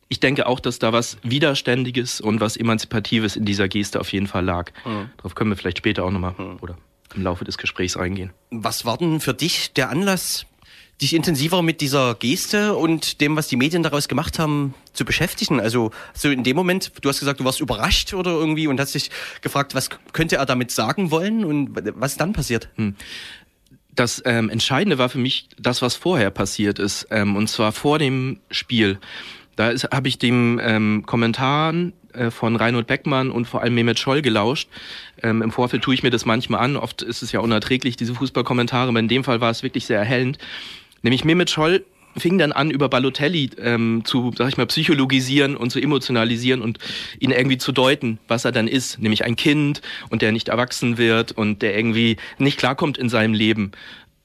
ich 0.09 0.21
denke 0.21 0.47
auch, 0.47 0.61
dass 0.61 0.79
da 0.79 0.93
was 0.93 1.19
Widerständiges 1.23 2.21
und 2.21 2.41
was 2.41 2.57
Emanzipatives 2.57 3.37
in 3.37 3.45
dieser 3.45 3.69
Geste 3.69 4.01
auf 4.01 4.13
jeden 4.13 4.27
Fall 4.27 4.45
lag. 4.45 4.71
Mhm. 4.85 5.11
Darauf 5.19 5.35
können 5.35 5.51
wir 5.51 5.57
vielleicht 5.57 5.79
später 5.79 6.05
auch 6.05 6.11
nochmal 6.11 6.35
mhm. 6.37 6.59
oder 6.61 6.79
im 7.15 7.23
Laufe 7.23 7.45
des 7.45 7.59
Gesprächs 7.59 7.97
eingehen. 7.97 8.33
Was 8.51 8.85
war 8.85 8.99
denn 8.99 9.21
für 9.21 9.35
dich 9.35 9.73
der 9.73 9.91
Anlass, 9.91 10.47
dich 11.01 11.15
intensiver 11.15 11.63
mit 11.63 11.81
dieser 11.81 12.15
Geste 12.15 12.75
und 12.75 13.21
dem, 13.21 13.37
was 13.37 13.49
die 13.49 13.57
Medien 13.57 13.83
daraus 13.83 14.09
gemacht 14.09 14.39
haben, 14.39 14.75
zu 14.93 15.05
beschäftigen? 15.05 15.61
Also, 15.61 15.91
so 16.13 16.31
in 16.31 16.45
dem 16.45 16.57
Moment, 16.57 16.93
du 17.01 17.09
hast 17.09 17.21
gesagt, 17.21 17.41
du 17.41 17.45
warst 17.45 17.61
überrascht 17.61 18.13
oder 18.15 18.33
irgendwie 18.33 18.67
und 18.67 18.81
hast 18.81 18.95
dich 18.95 19.11
gefragt, 19.41 19.75
was 19.75 19.91
könnte 20.13 20.37
er 20.37 20.47
damit 20.47 20.71
sagen 20.71 21.11
wollen 21.11 21.45
und 21.45 21.71
was 21.95 22.17
dann 22.17 22.33
passiert? 22.33 22.69
Hm 22.77 22.95
das 23.99 24.23
ähm, 24.25 24.49
Entscheidende 24.49 24.99
war 24.99 25.09
für 25.09 25.19
mich 25.19 25.49
das, 25.59 25.83
was 25.83 25.97
vorher 25.97 26.31
passiert 26.31 26.79
ist, 26.79 27.09
ähm, 27.11 27.35
und 27.35 27.49
zwar 27.49 27.73
vor 27.73 27.99
dem 27.99 28.39
Spiel. 28.51 28.99
Da 29.57 29.73
habe 29.93 30.07
ich 30.07 30.19
dem 30.19 30.61
ähm, 30.63 31.03
Kommentaren 31.05 31.93
äh, 32.13 32.31
von 32.31 32.55
Reinhold 32.55 32.87
Beckmann 32.87 33.33
und 33.33 33.47
vor 33.47 33.61
allem 33.61 33.75
Mehmet 33.75 33.99
Scholl 33.99 34.23
gelauscht. 34.23 34.69
Ähm, 35.21 35.43
Im 35.43 35.51
Vorfeld 35.51 35.83
tue 35.83 35.95
ich 35.95 36.05
mir 36.05 36.11
das 36.11 36.25
manchmal 36.25 36.61
an. 36.61 36.77
Oft 36.77 37.03
ist 37.03 37.23
es 37.23 37.33
ja 37.33 37.41
unerträglich, 37.41 37.97
diese 37.97 38.15
Fußballkommentare, 38.15 38.89
aber 38.89 39.01
in 39.01 39.09
dem 39.09 39.25
Fall 39.25 39.41
war 39.41 39.51
es 39.51 39.65
wirklich 39.65 39.87
sehr 39.87 39.99
erhellend. 39.99 40.39
Nämlich 41.03 41.25
Mehmet 41.25 41.51
Scholl 41.51 41.85
fing 42.21 42.39
dann 42.39 42.53
an, 42.53 42.71
über 42.71 42.89
Balotelli 42.89 43.51
ähm, 43.61 44.03
zu, 44.05 44.33
sag 44.37 44.49
ich 44.49 44.57
mal, 44.57 44.67
psychologisieren 44.67 45.57
und 45.57 45.71
zu 45.71 45.81
emotionalisieren 45.81 46.63
und 46.63 46.79
ihn 47.19 47.31
irgendwie 47.31 47.59
zu 47.59 47.73
deuten, 47.73 48.19
was 48.29 48.45
er 48.45 48.53
dann 48.53 48.69
ist, 48.69 48.99
nämlich 48.99 49.25
ein 49.25 49.37
Kind 49.37 49.83
und 50.11 50.23
der 50.23 50.33
nicht 50.33 50.49
erwachsen 50.49 50.99
wird 50.99 51.33
und 51.33 51.63
der 51.63 51.77
irgendwie 51.77 52.17
nicht 52.39 52.59
klarkommt 52.59 52.99
in 52.99 53.09
seinem 53.09 53.35
Leben. 53.35 53.73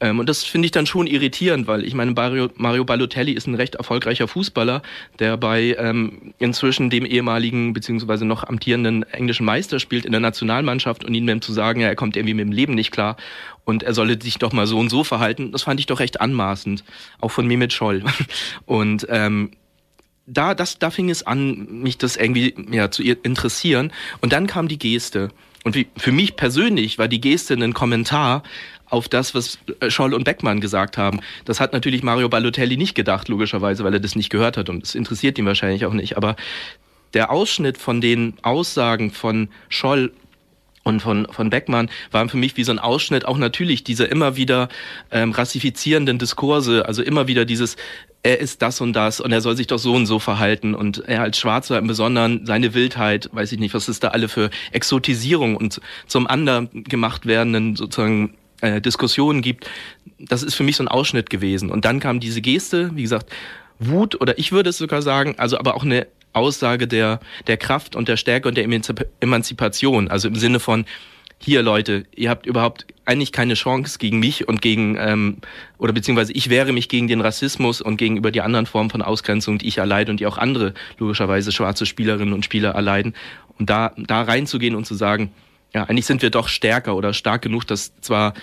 Ähm, 0.04 0.20
und 0.20 0.28
das 0.28 0.44
finde 0.44 0.66
ich 0.66 0.74
dann 0.74 0.86
schon 0.86 1.08
irritierend, 1.08 1.66
weil 1.66 1.86
ich 1.86 1.94
meine, 1.94 2.12
Mario, 2.12 2.50
Mario 2.56 2.84
Balotelli 2.84 3.32
ist 3.32 3.48
ein 3.48 3.56
recht 3.56 3.76
erfolgreicher 3.76 4.28
Fußballer, 4.28 4.82
der 5.20 5.38
bei 5.38 5.78
ähm, 5.80 6.34
inzwischen 6.40 6.90
dem 6.90 7.06
ehemaligen 7.06 7.72
beziehungsweise 7.72 8.26
noch 8.26 8.44
amtierenden 8.44 9.04
englischen 9.04 9.46
Meister 9.46 9.80
spielt 9.80 10.06
in 10.06 10.12
der 10.12 10.20
Nationalmannschaft 10.20 11.06
und 11.06 11.26
dann 11.26 11.42
zu 11.42 11.54
sagen, 11.54 11.80
ja, 11.80 11.88
er 11.88 11.96
kommt 11.96 12.18
irgendwie 12.18 12.34
mit 12.34 12.46
dem 12.46 12.52
Leben 12.52 12.76
nicht 12.76 12.92
klar 12.92 13.16
und 13.64 13.84
er 13.84 13.94
solle 13.94 14.22
sich 14.22 14.40
doch 14.40 14.52
mal 14.52 14.68
so 14.68 14.78
und 14.78 14.90
so 14.90 15.06
verhalten, 15.06 15.54
das 15.54 15.64
fand 15.64 15.80
ich 15.80 15.86
doch 15.86 16.02
recht 16.02 16.20
anmaßend, 16.20 16.84
auch 17.22 17.32
von 17.32 17.48
Mehmet 17.48 17.72
Scholl. 17.72 18.04
Und 18.66 19.08
ähm, 19.10 19.52
da, 20.26 20.54
das, 20.54 20.80
da 20.80 20.90
fing 20.90 21.10
es 21.10 21.26
an, 21.26 21.82
mich 21.82 21.98
das 21.98 22.18
irgendwie 22.18 22.54
ja, 22.72 22.92
zu 22.92 23.04
interessieren. 23.04 23.94
Und 24.20 24.34
dann 24.34 24.48
kam 24.48 24.68
die 24.68 24.80
Geste. 24.80 25.30
Und 25.64 25.76
wie, 25.76 25.88
für 25.96 26.12
mich 26.12 26.36
persönlich 26.36 26.98
war 26.98 27.08
die 27.08 27.22
Geste 27.22 27.54
ein 27.54 27.74
Kommentar 27.74 28.44
auf 28.90 29.10
das, 29.10 29.34
was 29.34 29.58
äh, 29.80 29.90
Scholl 29.90 30.14
und 30.14 30.24
Beckmann 30.24 30.62
gesagt 30.62 30.98
haben. 30.98 31.20
Das 31.46 31.60
hat 31.60 31.74
natürlich 31.74 32.04
Mario 32.04 32.30
Balotelli 32.30 32.78
nicht 32.78 32.96
gedacht, 32.96 33.28
logischerweise, 33.28 33.84
weil 33.84 33.94
er 33.94 34.00
das 34.00 34.16
nicht 34.16 34.30
gehört 34.30 34.58
hat 34.58 34.70
und 34.70 34.84
es 34.84 34.96
interessiert 34.96 35.38
ihn 35.38 35.46
wahrscheinlich 35.46 35.86
auch 35.86 35.94
nicht. 35.94 36.18
Aber 36.18 36.36
der 37.14 37.32
Ausschnitt 37.32 37.78
von 37.78 38.02
den 38.02 38.36
Aussagen 38.42 39.12
von 39.12 39.50
Scholl 39.70 40.12
und 40.84 41.02
von, 41.02 41.28
von 41.32 41.50
Beckmann 41.50 41.90
waren 42.12 42.30
für 42.30 42.38
mich 42.38 42.58
wie 42.58 42.64
so 42.64 42.72
ein 42.72 42.80
Ausschnitt 42.80 43.26
auch 43.26 43.38
natürlich 43.38 43.84
diese 43.84 44.04
immer 44.04 44.36
wieder 44.36 44.68
ähm, 45.12 45.32
rassifizierenden 45.32 46.20
Diskurse, 46.20 46.86
also 46.86 47.02
immer 47.02 47.28
wieder 47.28 47.46
dieses, 47.46 47.78
er 48.22 48.40
ist 48.40 48.62
das 48.62 48.82
und 48.82 48.94
das 48.94 49.20
und 49.20 49.32
er 49.32 49.42
soll 49.42 49.56
sich 49.56 49.68
doch 49.68 49.80
so 49.80 49.94
und 49.94 50.06
so 50.06 50.20
verhalten 50.20 50.76
und 50.76 51.00
er 51.08 51.22
als 51.22 51.38
Schwarzer 51.38 51.78
im 51.78 51.88
Besonderen 51.88 52.46
seine 52.46 52.74
Wildheit, 52.74 53.30
weiß 53.32 53.52
ich 53.54 53.60
nicht, 53.60 53.74
was 53.74 53.90
ist 53.90 54.04
da 54.04 54.10
alle 54.10 54.28
für 54.28 54.50
Exotisierung 54.72 55.56
und 55.56 55.80
zum 56.08 56.28
anderen 56.28 56.84
gemacht 56.84 57.26
werdenden 57.26 57.76
sozusagen 57.76 58.36
äh, 58.64 58.82
Diskussionen 58.82 59.42
gibt. 59.42 59.70
Das 60.20 60.42
ist 60.42 60.56
für 60.56 60.64
mich 60.64 60.78
so 60.78 60.84
ein 60.84 60.88
Ausschnitt 60.88 61.30
gewesen. 61.30 61.70
Und 61.70 61.86
dann 61.86 62.00
kam 62.00 62.20
diese 62.20 62.42
Geste, 62.42 62.92
wie 62.96 63.04
gesagt, 63.04 63.32
Wut 63.80 64.20
oder 64.22 64.38
ich 64.40 64.52
würde 64.52 64.70
es 64.70 64.78
sogar 64.78 65.02
sagen, 65.02 65.36
also 65.38 65.58
aber 65.58 65.76
auch 65.76 65.84
eine 65.84 66.08
Aussage 66.32 66.88
der, 66.88 67.20
der 67.48 67.58
Kraft 67.58 67.96
und 67.96 68.08
der 68.08 68.18
Stärke 68.18 68.48
und 68.48 68.56
der 68.56 68.66
Emanzipation. 69.20 70.08
Also 70.08 70.30
im 70.30 70.36
Sinne 70.36 70.60
von, 70.60 70.86
hier 71.40 71.62
Leute, 71.62 72.06
ihr 72.16 72.30
habt 72.30 72.46
überhaupt 72.46 72.86
eigentlich 73.04 73.34
keine 73.34 73.56
Chance 73.56 74.00
gegen 74.00 74.20
mich 74.20 74.48
und 74.48 74.62
gegen, 74.62 74.96
ähm, 74.98 75.38
oder 75.78 75.92
beziehungsweise 75.92 76.32
ich 76.32 76.50
wehre 76.50 76.72
mich 76.72 76.88
gegen 76.88 77.10
den 77.10 77.20
Rassismus 77.20 77.82
und 77.82 77.98
gegenüber 77.98 78.32
die 78.32 78.40
anderen 78.40 78.66
Formen 78.66 78.90
von 78.90 79.02
Ausgrenzung, 79.02 79.58
die 79.58 79.68
ich 79.68 79.78
erleide 79.78 80.10
und 80.10 80.22
die 80.22 80.26
auch 80.26 80.38
andere, 80.38 80.74
logischerweise 80.98 81.52
schwarze 81.52 81.86
Spielerinnen 81.86 82.34
und 82.34 82.46
Spieler 82.46 82.72
erleiden. 82.72 83.14
Und 83.60 83.70
da, 83.70 83.92
da 83.98 84.22
reinzugehen 84.22 84.74
und 84.74 84.86
zu 84.86 84.96
sagen, 84.96 85.32
ja, 85.74 85.84
eigentlich 85.84 86.06
sind 86.06 86.22
wir 86.22 86.30
doch 86.30 86.48
stärker 86.48 86.96
oder 86.96 87.14
stark 87.14 87.42
genug, 87.42 87.66
dass 87.66 87.94
zwar, 88.02 88.34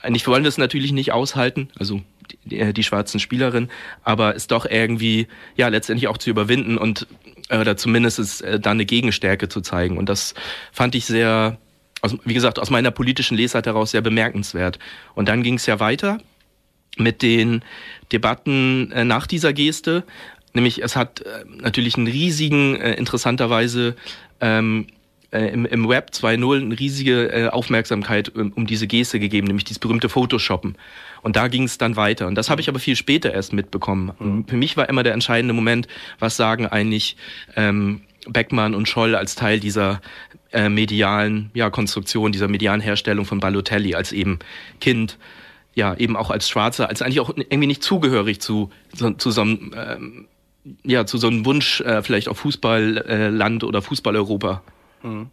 eigentlich 0.00 0.26
wollen 0.26 0.42
wir 0.44 0.48
es 0.48 0.58
natürlich 0.58 0.92
nicht 0.92 1.12
aushalten, 1.12 1.68
also 1.78 2.00
die, 2.44 2.58
äh, 2.58 2.72
die 2.72 2.82
schwarzen 2.82 3.20
Spielerinnen, 3.20 3.70
aber 4.02 4.34
es 4.34 4.46
doch 4.46 4.66
irgendwie, 4.66 5.28
ja, 5.56 5.68
letztendlich 5.68 6.08
auch 6.08 6.18
zu 6.18 6.30
überwinden 6.30 6.78
und, 6.78 7.06
äh, 7.48 7.58
oder 7.58 7.76
zumindest 7.76 8.18
es, 8.18 8.40
äh, 8.40 8.58
da 8.58 8.72
eine 8.72 8.84
Gegenstärke 8.84 9.48
zu 9.48 9.60
zeigen. 9.60 9.98
Und 9.98 10.08
das 10.08 10.34
fand 10.72 10.94
ich 10.94 11.06
sehr, 11.06 11.58
aus, 12.00 12.16
wie 12.24 12.34
gesagt, 12.34 12.58
aus 12.58 12.70
meiner 12.70 12.90
politischen 12.90 13.36
Lesart 13.36 13.66
heraus 13.66 13.92
sehr 13.92 14.00
bemerkenswert. 14.00 14.78
Und 15.14 15.28
dann 15.28 15.42
ging 15.42 15.54
es 15.54 15.66
ja 15.66 15.78
weiter. 15.80 16.18
mit 16.98 17.22
den 17.22 17.64
Debatten 18.12 18.92
äh, 18.92 19.04
nach 19.04 19.26
dieser 19.26 19.52
Geste. 19.52 20.04
Nämlich 20.52 20.82
es 20.82 20.96
hat 20.96 21.20
äh, 21.20 21.44
natürlich 21.60 21.96
einen 21.96 22.06
riesigen, 22.06 22.76
äh, 22.76 22.94
interessanterweise 22.94 23.96
ähm, 24.40 24.86
äh, 25.32 25.46
im, 25.46 25.66
im 25.66 25.88
Web 25.88 26.10
2.0 26.12 26.60
eine 26.60 26.78
riesige 26.78 27.32
äh, 27.32 27.48
Aufmerksamkeit 27.48 28.34
um, 28.34 28.52
um 28.52 28.66
diese 28.66 28.86
Geste 28.86 29.18
gegeben, 29.18 29.46
nämlich 29.46 29.64
dieses 29.64 29.78
berühmte 29.78 30.08
Photoshoppen. 30.08 30.76
Und 31.22 31.36
da 31.36 31.48
ging 31.48 31.64
es 31.64 31.78
dann 31.78 31.96
weiter. 31.96 32.26
Und 32.26 32.34
das 32.34 32.50
habe 32.50 32.60
ich 32.60 32.68
aber 32.68 32.78
viel 32.78 32.96
später 32.96 33.32
erst 33.32 33.52
mitbekommen. 33.52 34.12
Mhm. 34.18 34.46
Für 34.46 34.56
mich 34.56 34.76
war 34.76 34.88
immer 34.88 35.02
der 35.02 35.14
entscheidende 35.14 35.54
Moment, 35.54 35.88
was 36.18 36.36
sagen 36.36 36.66
eigentlich 36.66 37.16
ähm, 37.56 38.02
Beckmann 38.28 38.74
und 38.74 38.88
Scholl 38.88 39.14
als 39.14 39.34
Teil 39.34 39.60
dieser 39.60 40.00
äh, 40.52 40.68
medialen 40.68 41.50
ja, 41.54 41.70
Konstruktion, 41.70 42.32
dieser 42.32 42.48
medialen 42.48 42.80
Herstellung 42.80 43.24
von 43.24 43.40
Balotelli 43.40 43.94
als 43.94 44.12
eben 44.12 44.38
Kind, 44.80 45.18
ja, 45.74 45.94
eben 45.94 46.16
auch 46.16 46.30
als 46.30 46.48
Schwarzer, 46.48 46.88
als 46.88 47.02
eigentlich 47.02 47.20
auch 47.20 47.30
irgendwie 47.36 47.66
nicht 47.66 47.82
zugehörig 47.82 48.40
zu, 48.40 48.70
zu, 48.94 49.12
zu 49.12 49.30
so 49.30 49.40
einem, 49.40 49.72
ähm, 49.74 50.28
ja, 50.84 51.06
zu 51.06 51.18
so 51.18 51.28
einem 51.28 51.46
Wunsch, 51.46 51.80
äh, 51.80 52.02
vielleicht 52.02 52.28
auf 52.28 52.38
Fußballland 52.38 53.62
äh, 53.62 53.66
oder 53.66 53.80
Fußball-Europa. 53.80 54.62
Mhm. 55.02 55.30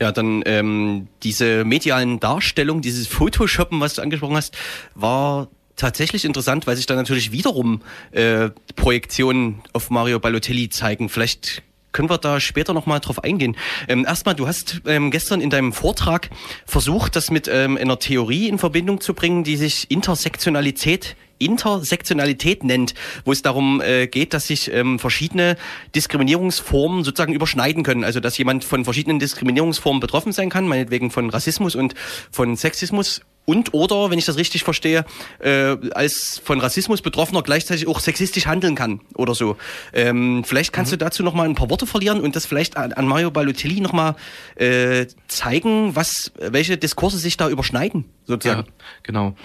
Ja, 0.00 0.12
dann 0.12 0.42
ähm, 0.46 1.08
diese 1.22 1.64
medialen 1.64 2.20
Darstellung, 2.20 2.82
dieses 2.82 3.06
Photoshoppen, 3.06 3.80
was 3.80 3.94
du 3.94 4.02
angesprochen 4.02 4.36
hast, 4.36 4.56
war 4.94 5.48
tatsächlich 5.74 6.24
interessant, 6.24 6.66
weil 6.66 6.76
sich 6.76 6.86
da 6.86 6.94
natürlich 6.94 7.32
wiederum 7.32 7.82
äh, 8.12 8.50
Projektionen 8.74 9.62
auf 9.72 9.90
Mario 9.90 10.18
Balotelli 10.18 10.68
zeigen. 10.68 11.08
Vielleicht 11.08 11.62
können 11.92 12.10
wir 12.10 12.18
da 12.18 12.40
später 12.40 12.74
nochmal 12.74 13.00
drauf 13.00 13.24
eingehen. 13.24 13.56
Ähm, 13.88 14.04
erstmal, 14.06 14.34
du 14.34 14.46
hast 14.46 14.82
ähm, 14.86 15.10
gestern 15.10 15.40
in 15.40 15.48
deinem 15.48 15.72
Vortrag 15.72 16.28
versucht, 16.66 17.16
das 17.16 17.30
mit 17.30 17.48
ähm, 17.50 17.78
einer 17.78 17.98
Theorie 17.98 18.48
in 18.48 18.58
Verbindung 18.58 19.00
zu 19.00 19.14
bringen, 19.14 19.44
die 19.44 19.56
sich 19.56 19.90
Intersektionalität 19.90 21.16
Intersektionalität 21.38 22.64
nennt, 22.64 22.94
wo 23.24 23.32
es 23.32 23.42
darum 23.42 23.80
äh, 23.80 24.06
geht, 24.06 24.34
dass 24.34 24.46
sich 24.46 24.72
ähm, 24.72 24.98
verschiedene 24.98 25.56
Diskriminierungsformen 25.94 27.04
sozusagen 27.04 27.32
überschneiden 27.32 27.82
können. 27.82 28.04
Also 28.04 28.20
dass 28.20 28.38
jemand 28.38 28.64
von 28.64 28.84
verschiedenen 28.84 29.18
Diskriminierungsformen 29.18 30.00
betroffen 30.00 30.32
sein 30.32 30.50
kann, 30.50 30.66
meinetwegen 30.66 31.10
von 31.10 31.30
Rassismus 31.30 31.74
und 31.74 31.94
von 32.30 32.56
Sexismus 32.56 33.22
und 33.46 33.72
oder, 33.72 34.10
wenn 34.10 34.18
ich 34.18 34.26
das 34.26 34.36
richtig 34.36 34.64
verstehe, 34.64 35.06
äh, 35.38 35.76
als 35.92 36.40
von 36.44 36.60
Rassismus 36.60 37.00
Betroffener 37.00 37.42
gleichzeitig 37.42 37.86
auch 37.86 38.00
sexistisch 38.00 38.46
handeln 38.46 38.74
kann 38.74 39.00
oder 39.14 39.34
so. 39.34 39.56
Ähm, 39.92 40.42
vielleicht 40.44 40.72
kannst 40.72 40.90
mhm. 40.90 40.98
du 40.98 41.04
dazu 41.04 41.22
noch 41.22 41.32
mal 41.32 41.48
ein 41.48 41.54
paar 41.54 41.70
Worte 41.70 41.86
verlieren 41.86 42.20
und 42.20 42.36
das 42.36 42.44
vielleicht 42.44 42.76
an, 42.76 42.92
an 42.92 43.06
Mario 43.06 43.30
Balotelli 43.30 43.80
noch 43.80 43.92
mal 43.92 44.16
äh, 44.56 45.06
zeigen, 45.28 45.94
was, 45.94 46.32
welche 46.38 46.76
Diskurse 46.76 47.18
sich 47.18 47.36
da 47.36 47.48
überschneiden, 47.48 48.04
sozusagen. 48.24 48.66
Ja, 48.66 48.72
genau. 49.04 49.36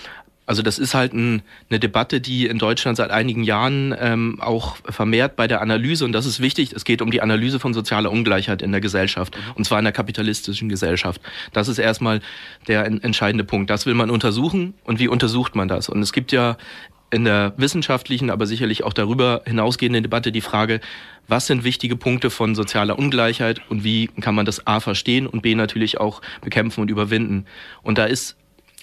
Also 0.51 0.63
das 0.63 0.79
ist 0.79 0.93
halt 0.93 1.13
ein, 1.13 1.43
eine 1.69 1.79
Debatte, 1.79 2.19
die 2.19 2.45
in 2.45 2.57
Deutschland 2.57 2.97
seit 2.97 3.09
einigen 3.09 3.41
Jahren 3.41 3.95
ähm, 3.97 4.41
auch 4.41 4.75
vermehrt 4.83 5.37
bei 5.37 5.47
der 5.47 5.61
Analyse, 5.61 6.03
und 6.03 6.11
das 6.11 6.25
ist 6.25 6.41
wichtig, 6.41 6.73
es 6.73 6.83
geht 6.83 7.01
um 7.01 7.09
die 7.09 7.21
Analyse 7.21 7.57
von 7.57 7.73
sozialer 7.73 8.11
Ungleichheit 8.11 8.61
in 8.61 8.73
der 8.73 8.81
Gesellschaft, 8.81 9.37
mhm. 9.37 9.53
und 9.55 9.63
zwar 9.63 9.79
in 9.79 9.85
der 9.85 9.93
kapitalistischen 9.93 10.67
Gesellschaft. 10.67 11.21
Das 11.53 11.69
ist 11.69 11.77
erstmal 11.77 12.19
der 12.67 12.83
entscheidende 12.85 13.45
Punkt. 13.45 13.69
Das 13.69 13.85
will 13.85 13.93
man 13.93 14.09
untersuchen 14.09 14.73
und 14.83 14.99
wie 14.99 15.07
untersucht 15.07 15.55
man 15.55 15.69
das? 15.69 15.87
Und 15.87 16.01
es 16.01 16.11
gibt 16.11 16.33
ja 16.33 16.57
in 17.11 17.23
der 17.23 17.53
wissenschaftlichen, 17.55 18.29
aber 18.29 18.45
sicherlich 18.45 18.83
auch 18.83 18.91
darüber 18.91 19.43
hinausgehenden 19.45 20.03
Debatte 20.03 20.33
die 20.33 20.41
Frage, 20.41 20.81
was 21.29 21.47
sind 21.47 21.63
wichtige 21.63 21.95
Punkte 21.95 22.29
von 22.29 22.55
sozialer 22.55 22.99
Ungleichheit 22.99 23.61
und 23.69 23.85
wie 23.85 24.07
kann 24.19 24.35
man 24.35 24.45
das 24.45 24.67
A 24.67 24.81
verstehen 24.81 25.27
und 25.27 25.43
B 25.43 25.55
natürlich 25.55 25.97
auch 25.97 26.21
bekämpfen 26.41 26.81
und 26.81 26.91
überwinden. 26.91 27.45
Und 27.83 27.97
da 27.97 28.03
ist 28.03 28.35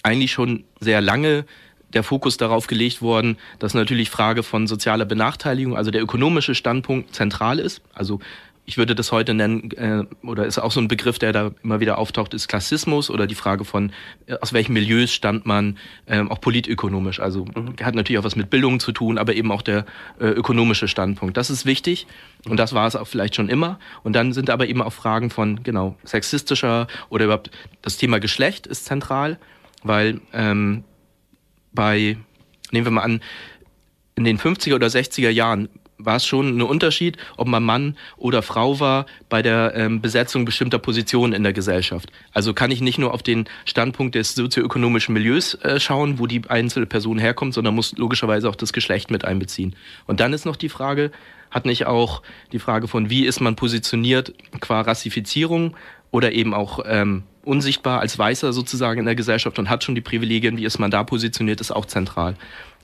eigentlich 0.03 0.31
schon 0.31 0.63
sehr 0.79 1.01
lange 1.01 1.45
der 1.93 2.03
Fokus 2.03 2.37
darauf 2.37 2.67
gelegt 2.67 3.01
worden, 3.01 3.37
dass 3.57 3.73
natürlich 3.73 4.09
Frage 4.09 4.43
von 4.43 4.67
sozialer 4.67 5.05
Benachteiligung, 5.05 5.75
also 5.75 5.91
der 5.91 6.03
ökonomische 6.03 6.55
Standpunkt 6.55 7.15
zentral 7.15 7.59
ist. 7.59 7.81
Also 7.93 8.19
ich 8.69 8.77
würde 8.77 8.93
das 8.93 9.11
heute 9.11 9.33
nennen, 9.33 9.71
äh, 9.71 10.03
oder 10.23 10.45
ist 10.45 10.59
auch 10.59 10.71
so 10.71 10.79
ein 10.79 10.87
Begriff, 10.87 11.17
der 11.17 11.33
da 11.33 11.51
immer 11.63 11.79
wieder 11.79 11.97
auftaucht, 11.97 12.35
ist 12.35 12.47
Klassismus 12.47 13.09
oder 13.09 13.25
die 13.25 13.33
Frage 13.33 13.65
von, 13.65 13.91
äh, 14.27 14.35
aus 14.41 14.53
welchen 14.53 14.73
Milieus 14.73 15.11
stammt 15.11 15.47
man, 15.47 15.79
äh, 16.05 16.21
auch 16.21 16.39
politökonomisch. 16.39 17.19
Also 17.19 17.45
mhm. 17.45 17.73
hat 17.81 17.95
natürlich 17.95 18.19
auch 18.19 18.23
was 18.23 18.35
mit 18.35 18.51
Bildung 18.51 18.79
zu 18.79 18.91
tun, 18.91 19.17
aber 19.17 19.33
eben 19.33 19.51
auch 19.51 19.63
der 19.63 19.87
äh, 20.19 20.27
ökonomische 20.27 20.87
Standpunkt. 20.87 21.35
Das 21.35 21.49
ist 21.49 21.65
wichtig 21.65 22.05
und 22.47 22.57
das 22.57 22.73
war 22.73 22.85
es 22.85 22.95
auch 22.95 23.07
vielleicht 23.07 23.35
schon 23.35 23.49
immer. 23.49 23.79
Und 24.03 24.13
dann 24.13 24.33
sind 24.33 24.51
aber 24.51 24.67
eben 24.67 24.83
auch 24.83 24.93
Fragen 24.93 25.31
von, 25.31 25.63
genau, 25.63 25.95
sexistischer 26.03 26.85
oder 27.09 27.25
überhaupt 27.25 27.49
das 27.81 27.97
Thema 27.97 28.19
Geschlecht 28.19 28.67
ist 28.67 28.85
zentral 28.85 29.39
weil 29.83 30.21
ähm, 30.33 30.83
bei, 31.73 32.17
nehmen 32.71 32.85
wir 32.85 32.91
mal 32.91 33.03
an, 33.03 33.21
in 34.15 34.23
den 34.23 34.37
50er 34.37 34.75
oder 34.75 34.87
60er 34.87 35.29
Jahren 35.29 35.69
war 35.99 36.15
es 36.15 36.25
schon 36.25 36.57
ein 36.57 36.61
Unterschied, 36.61 37.17
ob 37.37 37.47
man 37.47 37.63
Mann 37.63 37.97
oder 38.17 38.41
Frau 38.41 38.79
war 38.79 39.05
bei 39.27 39.41
der 39.41 39.73
ähm, 39.75 40.01
Besetzung 40.01 40.45
bestimmter 40.45 40.79
Positionen 40.79 41.33
in 41.33 41.43
der 41.43 41.53
Gesellschaft. 41.53 42.09
Also 42.33 42.53
kann 42.53 42.71
ich 42.71 42.81
nicht 42.81 42.97
nur 42.97 43.13
auf 43.13 43.21
den 43.21 43.45
Standpunkt 43.65 44.15
des 44.15 44.33
sozioökonomischen 44.33 45.13
Milieus 45.13 45.55
äh, 45.55 45.79
schauen, 45.79 46.17
wo 46.17 46.25
die 46.25 46.41
einzelne 46.47 46.85
Person 46.85 47.19
herkommt, 47.19 47.53
sondern 47.53 47.75
muss 47.75 47.97
logischerweise 47.97 48.49
auch 48.49 48.55
das 48.55 48.73
Geschlecht 48.73 49.11
mit 49.11 49.25
einbeziehen. 49.25 49.75
Und 50.07 50.21
dann 50.21 50.33
ist 50.33 50.45
noch 50.45 50.55
die 50.55 50.69
Frage, 50.69 51.11
hat 51.51 51.65
nicht 51.65 51.85
auch 51.85 52.21
die 52.53 52.59
Frage 52.59 52.87
von, 52.87 53.09
wie 53.09 53.25
ist 53.25 53.41
man 53.41 53.55
positioniert 53.55 54.33
qua 54.61 54.81
Rassifizierung 54.81 55.75
oder 56.11 56.31
eben 56.31 56.53
auch 56.53 56.79
ähm, 56.85 57.23
unsichtbar 57.49 57.99
als 57.99 58.17
Weißer 58.17 58.53
sozusagen 58.53 58.99
in 58.99 59.05
der 59.05 59.15
Gesellschaft 59.15 59.59
und 59.59 59.69
hat 59.69 59.83
schon 59.83 59.95
die 59.95 60.01
Privilegien, 60.01 60.57
wie 60.57 60.65
ist 60.65 60.79
man 60.79 60.91
da 60.91 61.03
positioniert, 61.03 61.59
ist 61.59 61.71
auch 61.71 61.85
zentral. 61.85 62.35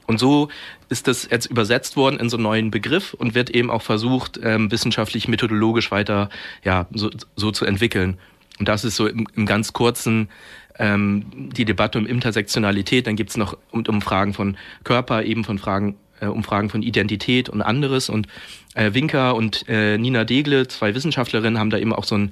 Und 0.07 0.19
so 0.19 0.49
ist 0.89 1.07
das 1.07 1.27
jetzt 1.29 1.45
übersetzt 1.47 1.95
worden 1.95 2.19
in 2.19 2.29
so 2.29 2.37
einen 2.37 2.43
neuen 2.43 2.71
Begriff 2.71 3.13
und 3.13 3.35
wird 3.35 3.49
eben 3.49 3.71
auch 3.71 3.81
versucht, 3.81 4.39
ähm, 4.43 4.71
wissenschaftlich, 4.71 5.27
methodologisch 5.27 5.91
weiter 5.91 6.29
ja, 6.63 6.87
so, 6.93 7.09
so 7.35 7.51
zu 7.51 7.65
entwickeln. 7.65 8.17
Und 8.59 8.67
das 8.67 8.83
ist 8.83 8.95
so 8.95 9.07
im, 9.07 9.27
im 9.35 9.45
ganz 9.45 9.73
kurzen 9.73 10.29
ähm, 10.77 11.25
die 11.55 11.65
Debatte 11.65 11.97
um 11.97 12.05
Intersektionalität. 12.05 13.07
Dann 13.07 13.15
gibt's 13.15 13.37
noch 13.37 13.57
um, 13.71 13.83
um 13.87 14.01
Fragen 14.01 14.33
von 14.33 14.57
Körper, 14.83 15.23
eben 15.23 15.43
von 15.43 15.57
Fragen, 15.57 15.95
äh, 16.19 16.27
um 16.27 16.43
Fragen 16.43 16.69
von 16.69 16.83
Identität 16.83 17.49
und 17.49 17.61
anderes. 17.61 18.09
Und 18.09 18.27
äh, 18.75 18.93
Winker 18.93 19.35
und 19.35 19.65
äh, 19.67 19.97
Nina 19.97 20.23
Degle, 20.23 20.67
zwei 20.67 20.93
Wissenschaftlerinnen, 20.93 21.59
haben 21.59 21.69
da 21.69 21.77
eben 21.77 21.93
auch 21.93 22.03
so 22.03 22.15
ein 22.15 22.31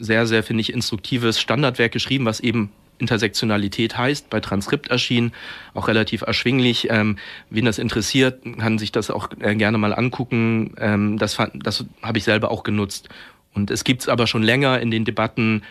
sehr, 0.00 0.26
sehr, 0.26 0.42
finde 0.42 0.62
ich, 0.62 0.72
instruktives 0.72 1.38
Standardwerk 1.38 1.92
geschrieben, 1.92 2.24
was 2.24 2.40
eben 2.40 2.70
Intersektionalität 2.98 3.96
heißt, 3.96 4.30
bei 4.30 4.40
Transkript 4.40 4.88
erschienen, 4.88 5.32
auch 5.74 5.88
relativ 5.88 6.22
erschwinglich. 6.22 6.88
Ähm, 6.90 7.16
wen 7.48 7.64
das 7.64 7.78
interessiert, 7.78 8.42
kann 8.58 8.78
sich 8.78 8.92
das 8.92 9.10
auch 9.10 9.28
äh, 9.40 9.54
gerne 9.54 9.78
mal 9.78 9.94
angucken. 9.94 10.74
Ähm, 10.78 11.18
das 11.18 11.38
das 11.54 11.84
habe 12.02 12.18
ich 12.18 12.24
selber 12.24 12.50
auch 12.50 12.62
genutzt. 12.62 13.08
Und 13.54 13.70
es 13.70 13.84
gibt 13.84 14.02
es 14.02 14.08
aber 14.08 14.26
schon 14.26 14.42
länger 14.42 14.80
in 14.80 14.90
den 14.90 15.04
Debatten 15.04 15.62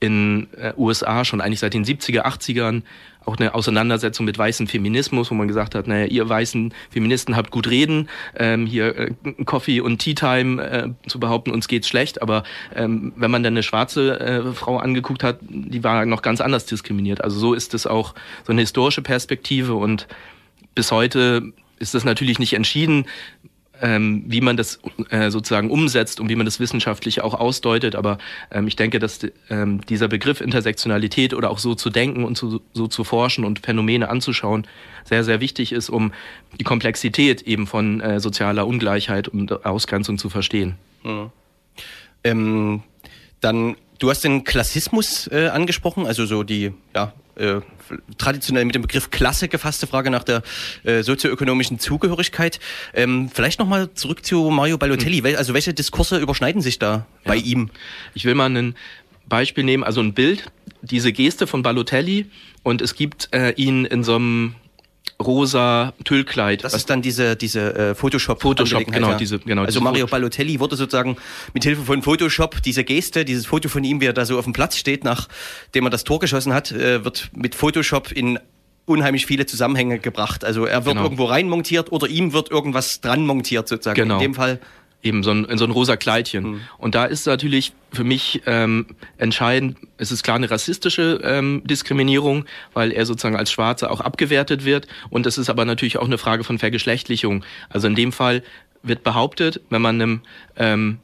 in 0.00 0.48
äh, 0.56 0.72
USA, 0.76 1.24
schon 1.24 1.40
eigentlich 1.40 1.60
seit 1.60 1.74
den 1.74 1.84
70er, 1.84 2.22
80ern, 2.22 2.82
auch 3.28 3.36
eine 3.36 3.54
Auseinandersetzung 3.54 4.26
mit 4.26 4.38
weißem 4.38 4.66
Feminismus, 4.66 5.30
wo 5.30 5.34
man 5.34 5.46
gesagt 5.46 5.74
hat, 5.74 5.86
naja, 5.86 6.06
ihr 6.06 6.28
weißen 6.28 6.72
Feministen 6.90 7.36
habt 7.36 7.50
gut 7.50 7.68
reden, 7.68 8.08
ähm, 8.36 8.66
hier 8.66 8.96
äh, 8.96 9.14
Coffee 9.44 9.80
und 9.80 9.98
Tea 9.98 10.14
Time 10.14 10.62
äh, 10.62 10.88
zu 11.08 11.20
behaupten, 11.20 11.50
uns 11.50 11.68
geht's 11.68 11.88
schlecht, 11.88 12.22
aber 12.22 12.42
ähm, 12.74 13.12
wenn 13.16 13.30
man 13.30 13.42
dann 13.42 13.52
eine 13.52 13.62
schwarze 13.62 14.18
äh, 14.18 14.52
Frau 14.52 14.78
angeguckt 14.78 15.22
hat, 15.22 15.38
die 15.42 15.84
war 15.84 16.06
noch 16.06 16.22
ganz 16.22 16.40
anders 16.40 16.64
diskriminiert. 16.64 17.22
Also 17.22 17.38
so 17.38 17.54
ist 17.54 17.74
es 17.74 17.86
auch 17.86 18.14
so 18.44 18.52
eine 18.52 18.62
historische 18.62 19.02
Perspektive. 19.02 19.74
Und 19.74 20.08
bis 20.74 20.90
heute 20.90 21.52
ist 21.78 21.94
das 21.94 22.04
natürlich 22.04 22.38
nicht 22.38 22.54
entschieden, 22.54 23.06
ähm, 23.80 24.24
wie 24.26 24.40
man 24.40 24.56
das 24.56 24.80
äh, 25.10 25.30
sozusagen 25.30 25.70
umsetzt 25.70 26.20
und 26.20 26.28
wie 26.28 26.36
man 26.36 26.46
das 26.46 26.60
wissenschaftlich 26.60 27.20
auch 27.20 27.34
ausdeutet. 27.34 27.94
Aber 27.94 28.18
ähm, 28.50 28.66
ich 28.66 28.76
denke, 28.76 28.98
dass 28.98 29.20
ähm, 29.50 29.80
dieser 29.88 30.08
Begriff 30.08 30.40
Intersektionalität 30.40 31.34
oder 31.34 31.50
auch 31.50 31.58
so 31.58 31.74
zu 31.74 31.90
denken 31.90 32.24
und 32.24 32.36
zu, 32.36 32.60
so 32.72 32.88
zu 32.88 33.04
forschen 33.04 33.44
und 33.44 33.60
Phänomene 33.60 34.08
anzuschauen 34.08 34.66
sehr, 35.04 35.24
sehr 35.24 35.40
wichtig 35.40 35.72
ist, 35.72 35.88
um 35.88 36.12
die 36.58 36.64
Komplexität 36.64 37.42
eben 37.42 37.66
von 37.66 38.00
äh, 38.00 38.20
sozialer 38.20 38.66
Ungleichheit 38.66 39.28
und 39.28 39.64
Ausgrenzung 39.64 40.18
zu 40.18 40.28
verstehen. 40.28 40.76
Mhm. 41.02 41.30
Ähm, 42.24 42.82
dann, 43.40 43.76
du 43.98 44.10
hast 44.10 44.24
den 44.24 44.44
Klassismus 44.44 45.28
äh, 45.28 45.48
angesprochen, 45.48 46.06
also 46.06 46.26
so 46.26 46.42
die 46.42 46.72
ja, 46.94 47.12
äh, 47.36 47.60
traditionell 48.18 48.64
mit 48.64 48.74
dem 48.74 48.82
Begriff 48.82 49.10
Klasse 49.10 49.48
gefasste 49.48 49.86
Frage 49.86 50.10
nach 50.10 50.24
der 50.24 50.42
äh, 50.84 51.02
sozioökonomischen 51.02 51.78
Zugehörigkeit. 51.78 52.60
Ähm, 52.94 53.30
vielleicht 53.32 53.58
nochmal 53.58 53.92
zurück 53.94 54.24
zu 54.24 54.50
Mario 54.50 54.78
Balotelli. 54.78 55.18
Hm. 55.18 55.36
Also 55.36 55.54
welche 55.54 55.74
Diskurse 55.74 56.18
überschneiden 56.18 56.62
sich 56.62 56.78
da 56.78 56.92
ja. 56.92 57.04
bei 57.24 57.36
ihm? 57.36 57.70
Ich 58.14 58.24
will 58.24 58.34
mal 58.34 58.50
ein 58.50 58.74
Beispiel 59.28 59.64
nehmen, 59.64 59.84
also 59.84 60.00
ein 60.00 60.14
Bild, 60.14 60.50
diese 60.80 61.12
Geste 61.12 61.46
von 61.46 61.62
Balotelli 61.62 62.26
und 62.62 62.80
es 62.82 62.94
gibt 62.94 63.28
äh, 63.32 63.50
ihn 63.52 63.84
in 63.84 64.04
so 64.04 64.16
einem 64.16 64.54
rosa 65.20 65.92
Tüllkleid. 66.04 66.62
Das 66.64 66.74
ist 66.74 66.88
dann 66.90 67.02
diese, 67.02 67.36
diese 67.36 67.74
äh, 67.74 67.94
Photoshop. 67.94 68.40
Photoshop, 68.40 68.86
genau, 68.86 69.10
ja. 69.10 69.16
diese, 69.16 69.38
genau. 69.38 69.64
Also 69.64 69.80
Mario 69.80 70.06
Balotelli 70.06 70.60
wurde 70.60 70.76
sozusagen 70.76 71.16
mit 71.54 71.64
Hilfe 71.64 71.82
von 71.82 72.02
Photoshop 72.02 72.62
diese 72.62 72.84
Geste, 72.84 73.24
dieses 73.24 73.46
Foto 73.46 73.68
von 73.68 73.82
ihm, 73.84 74.00
wie 74.00 74.06
er 74.06 74.12
da 74.12 74.24
so 74.24 74.38
auf 74.38 74.44
dem 74.44 74.52
Platz 74.52 74.76
steht, 74.76 75.04
nachdem 75.04 75.86
er 75.86 75.90
das 75.90 76.04
Tor 76.04 76.20
geschossen 76.20 76.54
hat, 76.54 76.70
äh, 76.70 77.04
wird 77.04 77.30
mit 77.34 77.54
Photoshop 77.54 78.12
in 78.12 78.38
unheimlich 78.88 79.26
viele 79.26 79.44
Zusammenhänge 79.44 79.98
gebracht. 79.98 80.44
Also 80.44 80.64
er 80.64 80.84
wird 80.84 80.94
Genau. 80.94 81.04
irgendwo 81.04 81.24
rein 81.26 81.48
montiert 81.48 81.92
oder 81.92 82.08
ihm 82.08 82.32
wird 82.32 82.50
irgendwas 82.50 83.00
dran 83.00 83.26
montiert 83.26 83.68
sozusagen. 83.68 83.96
Genau. 84.00 84.14
In 84.14 84.20
dem 84.20 84.34
Fall 84.34 84.60
eben 85.02 85.22
so 85.22 85.30
ein, 85.30 85.44
in 85.44 85.58
so 85.58 85.64
ein 85.64 85.70
rosa 85.70 85.96
Kleidchen. 85.96 86.62
Und 86.76 86.94
da 86.94 87.04
ist 87.04 87.26
natürlich 87.26 87.72
für 87.92 88.04
mich 88.04 88.42
ähm, 88.46 88.86
entscheidend, 89.16 89.76
es 89.96 90.10
ist 90.10 90.22
klar 90.22 90.36
eine 90.36 90.50
rassistische 90.50 91.20
ähm, 91.22 91.62
Diskriminierung, 91.64 92.44
weil 92.74 92.92
er 92.92 93.06
sozusagen 93.06 93.36
als 93.36 93.52
Schwarzer 93.52 93.90
auch 93.90 94.00
abgewertet 94.00 94.64
wird. 94.64 94.88
Und 95.10 95.26
es 95.26 95.38
ist 95.38 95.50
aber 95.50 95.64
natürlich 95.64 95.98
auch 95.98 96.06
eine 96.06 96.18
Frage 96.18 96.44
von 96.44 96.58
Vergeschlechtlichung. 96.58 97.44
Also 97.68 97.86
in 97.86 97.94
dem 97.94 98.12
Fall 98.12 98.42
wird 98.82 99.04
behauptet, 99.04 99.60
wenn 99.70 99.82
man 99.82 100.00
einem 100.00 100.20
ähm, 100.56 100.98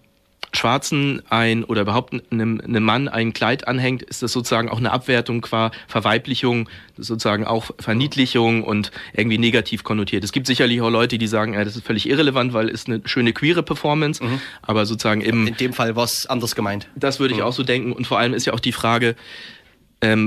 Schwarzen 0.57 1.23
ein 1.31 1.65
oder 1.65 1.83
überhaupt 1.83 2.15
einem, 2.31 2.61
einem 2.61 2.83
Mann 2.83 3.09
ein 3.09 3.33
Kleid 3.33 3.67
anhängt, 3.69 4.03
ist 4.03 4.23
das 4.23 4.33
sozusagen 4.33 4.69
auch 4.69 4.79
eine 4.79 4.93
Abwertung 4.93 5.41
qua 5.41 5.71
Verweiblichung, 5.89 6.69
sozusagen 6.97 7.45
auch 7.45 7.71
Verniedlichung 7.79 8.63
und 8.65 8.91
irgendwie 9.13 9.39
negativ 9.39 9.85
konnotiert. 9.85 10.25
Es 10.25 10.33
gibt 10.33 10.47
sicherlich 10.47 10.81
auch 10.81 10.91
Leute, 10.91 11.19
die 11.19 11.27
sagen, 11.27 11.55
ja, 11.55 11.65
das 11.65 11.77
ist 11.77 11.87
völlig 11.87 12.09
irrelevant, 12.09 12.53
weil 12.53 12.69
es 12.69 12.87
eine 12.87 13.01
schöne 13.05 13.33
queere 13.33 13.63
Performance, 13.63 14.23
aber 14.63 14.87
sozusagen 14.87 15.21
im 15.21 15.47
in 15.47 15.57
dem 15.57 15.73
Fall 15.73 15.97
war 15.97 16.05
es 16.05 16.27
anders 16.27 16.55
gemeint. 16.55 16.89
das 16.95 17.21
würde 17.21 17.35
ich 17.35 17.43
auch 17.43 17.53
so 17.53 17.63
denken. 17.63 17.93
Und 17.93 18.07
vor 18.07 18.19
allem 18.19 18.35
ist 18.35 18.47
ja 18.47 18.53
auch 18.53 18.61
die 18.61 18.73
Frage, 18.73 19.17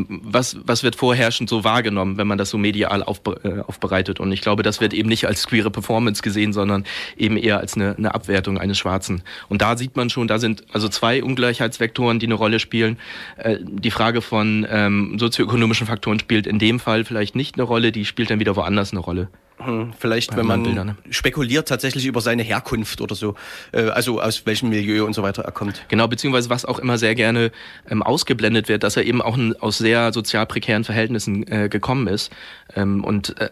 was, 0.08 0.58
was 0.66 0.84
wird 0.84 0.96
vorherrschend 0.96 1.50
so 1.50 1.64
wahrgenommen, 1.64 2.18
wenn 2.18 2.28
man 2.28 2.38
das 2.38 2.50
so 2.50 2.58
medial 2.58 3.04
aufbe 3.04 3.40
äh, 3.44 3.62
aufbereitet. 3.62 4.20
Und 4.20 4.32
ich 4.32 4.42
glaube, 4.42 4.64
das 4.64 4.82
wird 4.82 4.94
eben 4.94 5.10
nicht 5.10 5.28
als 5.28 5.48
queere 5.48 5.72
Performance 5.72 6.22
gesehen, 6.22 6.54
sondern 6.54 6.86
eben 7.18 7.38
eher 7.38 7.60
als 7.60 7.76
eine, 7.76 7.96
eine 7.98 8.14
Abwertung 8.14 8.58
eines 8.58 8.78
Schwarzen. 8.78 9.24
Und 9.50 9.62
da 9.62 9.78
sieht 9.78 9.96
man 9.96 10.10
schon, 10.10 10.28
da 10.28 10.40
sind 10.40 10.64
also 10.74 10.90
zwei 10.90 11.24
Ungleichheitsvektoren, 11.24 12.20
die 12.20 12.26
eine 12.26 12.36
Rolle 12.36 12.60
spielen. 12.60 12.98
Äh, 13.38 13.58
die 13.62 13.92
Frage 13.92 14.22
von 14.22 14.66
ähm, 14.70 15.18
sozioökonomischen 15.20 15.88
Faktoren 15.88 16.20
spielt 16.20 16.48
in 16.48 16.60
dem 16.60 16.80
Fall 16.80 17.04
vielleicht 17.04 17.36
nicht 17.36 17.56
eine 17.56 17.64
Rolle, 17.64 17.92
die 17.92 18.06
spielt 18.06 18.30
dann 18.30 18.40
wieder 18.40 18.56
woanders 18.56 18.92
eine 18.92 19.02
Rolle. 19.02 19.30
Hm, 19.60 19.94
Vielleicht, 19.98 20.32
Bei 20.32 20.38
wenn 20.38 20.46
man 20.46 20.64
Bildern, 20.64 20.88
ne? 20.88 20.96
spekuliert 21.10 21.68
tatsächlich 21.68 22.06
über 22.06 22.22
seine 22.22 22.44
Herkunft 22.44 23.02
oder 23.02 23.16
so, 23.16 23.36
äh, 23.72 23.90
also 23.90 24.22
aus 24.22 24.46
welchem 24.46 24.70
Milieu 24.70 25.06
und 25.06 25.14
so 25.14 25.24
weiter 25.24 25.44
er 25.44 25.52
kommt. 25.52 25.84
Genau, 25.88 26.08
beziehungsweise 26.08 26.50
was 26.50 26.64
auch 26.66 26.78
immer 26.78 26.98
sehr 26.98 27.16
gerne 27.16 27.52
ähm, 27.90 28.04
ausgeblendet 28.04 28.70
wird, 28.70 28.84
dass 28.84 28.98
er 28.98 29.06
eben 29.06 29.22
auch 29.22 29.36
ein, 29.36 29.56
aus 29.60 29.80
sehr 29.80 30.14
sozial 30.14 30.46
prekären 30.46 30.84
Verhältnissen 30.84 31.48
äh, 31.48 31.70
gekommen 31.70 32.08
ist. 32.08 32.32
Ähm, 32.76 33.04
und 33.04 33.40
äh, 33.40 33.50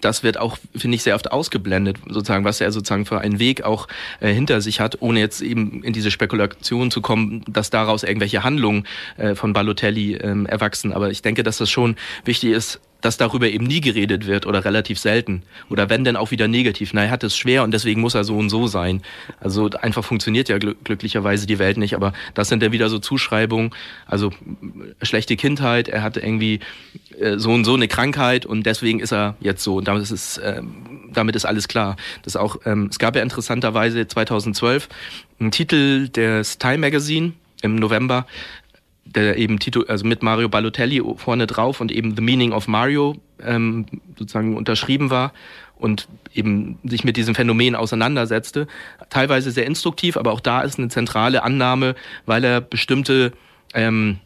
das 0.00 0.22
wird 0.22 0.38
auch, 0.38 0.58
finde 0.76 0.96
ich, 0.96 1.02
sehr 1.02 1.14
oft 1.14 1.32
ausgeblendet, 1.32 1.96
sozusagen, 2.08 2.44
was 2.44 2.60
er 2.60 2.70
sozusagen 2.70 3.06
für 3.06 3.20
einen 3.20 3.38
Weg 3.38 3.64
auch 3.64 3.88
äh, 4.20 4.32
hinter 4.32 4.60
sich 4.60 4.80
hat, 4.80 4.98
ohne 5.00 5.20
jetzt 5.20 5.40
eben 5.40 5.82
in 5.82 5.92
diese 5.92 6.10
Spekulation 6.10 6.90
zu 6.90 7.00
kommen, 7.00 7.42
dass 7.48 7.70
daraus 7.70 8.02
irgendwelche 8.02 8.44
Handlungen 8.44 8.86
äh, 9.16 9.34
von 9.34 9.52
Balotelli 9.52 10.14
ähm, 10.16 10.46
erwachsen. 10.46 10.92
Aber 10.92 11.10
ich 11.10 11.22
denke, 11.22 11.42
dass 11.42 11.58
das 11.58 11.70
schon 11.70 11.96
wichtig 12.24 12.50
ist, 12.50 12.80
dass 13.02 13.16
darüber 13.18 13.48
eben 13.48 13.66
nie 13.66 13.80
geredet 13.80 14.26
wird 14.26 14.46
oder 14.46 14.64
relativ 14.64 14.98
selten. 14.98 15.42
Oder 15.68 15.90
wenn 15.90 16.04
denn 16.04 16.16
auch 16.16 16.30
wieder 16.30 16.48
negativ. 16.48 16.94
Na, 16.94 17.04
er 17.04 17.10
hat 17.10 17.24
es 17.24 17.36
schwer 17.36 17.64
und 17.64 17.72
deswegen 17.72 18.00
muss 18.00 18.14
er 18.14 18.24
so 18.24 18.36
und 18.36 18.48
so 18.48 18.66
sein. 18.66 19.02
Also 19.40 19.68
einfach 19.70 20.04
funktioniert 20.04 20.48
ja 20.48 20.58
glück 20.58 20.82
glücklicherweise 20.84 21.46
die 21.46 21.58
Welt 21.58 21.76
nicht. 21.76 21.94
Aber 21.94 22.12
das 22.34 22.48
sind 22.48 22.62
dann 22.62 22.72
wieder 22.72 22.88
so 22.88 22.98
Zuschreibungen. 22.98 23.72
Also 24.06 24.28
äh, 24.28 25.04
schlechte 25.04 25.36
Kindheit, 25.36 25.88
er 25.88 26.02
hatte 26.02 26.20
irgendwie 26.20 26.60
äh, 27.18 27.38
so 27.38 27.50
und 27.50 27.64
so 27.64 27.74
eine 27.74 27.88
Krankheit 27.88 28.46
und 28.46 28.64
deswegen 28.64 29.00
ist 29.00 29.12
er 29.12 29.36
jetzt 29.40 29.62
so. 29.62 29.76
Und 29.76 29.88
damit 29.88 30.02
ist, 30.02 30.12
es, 30.12 30.40
ähm, 30.42 31.10
damit 31.12 31.36
ist 31.36 31.44
alles 31.44 31.68
klar. 31.68 31.96
Das 32.22 32.36
auch, 32.36 32.56
ähm, 32.64 32.88
es 32.90 32.98
gab 32.98 33.16
ja 33.16 33.22
interessanterweise 33.22 34.06
2012 34.06 34.88
einen 35.40 35.50
Titel 35.50 36.08
des 36.08 36.58
Time 36.58 36.78
Magazine 36.78 37.32
im 37.62 37.76
November, 37.76 38.26
der 39.04 39.36
eben 39.36 39.58
Tito, 39.58 39.82
also 39.88 40.06
mit 40.06 40.22
Mario 40.22 40.48
Balotelli 40.48 41.02
vorne 41.16 41.46
drauf 41.46 41.80
und 41.80 41.90
eben 41.90 42.16
The 42.16 42.22
Meaning 42.22 42.52
of 42.52 42.68
Mario 42.68 43.16
ähm, 43.44 43.86
sozusagen 44.16 44.56
unterschrieben 44.56 45.10
war 45.10 45.32
und 45.76 46.08
eben 46.32 46.78
sich 46.84 47.04
mit 47.04 47.16
diesem 47.16 47.34
Phänomen 47.34 47.74
auseinandersetzte. 47.74 48.68
Teilweise 49.10 49.50
sehr 49.50 49.66
instruktiv, 49.66 50.16
aber 50.16 50.32
auch 50.32 50.40
da 50.40 50.62
ist 50.62 50.78
eine 50.78 50.88
zentrale 50.88 51.42
Annahme, 51.42 51.94
weil 52.24 52.44
er 52.44 52.60
bestimmte 52.60 53.32
ähm, 53.74 54.18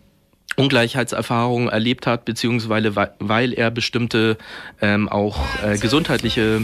Ungleichheitserfahrungen 0.56 1.68
erlebt 1.68 2.06
hat, 2.06 2.24
beziehungsweise 2.24 2.96
weil, 2.96 3.12
weil 3.18 3.52
er 3.52 3.70
bestimmte 3.70 4.38
ähm, 4.80 5.08
auch 5.08 5.38
äh, 5.62 5.78
gesundheitliche, 5.78 6.62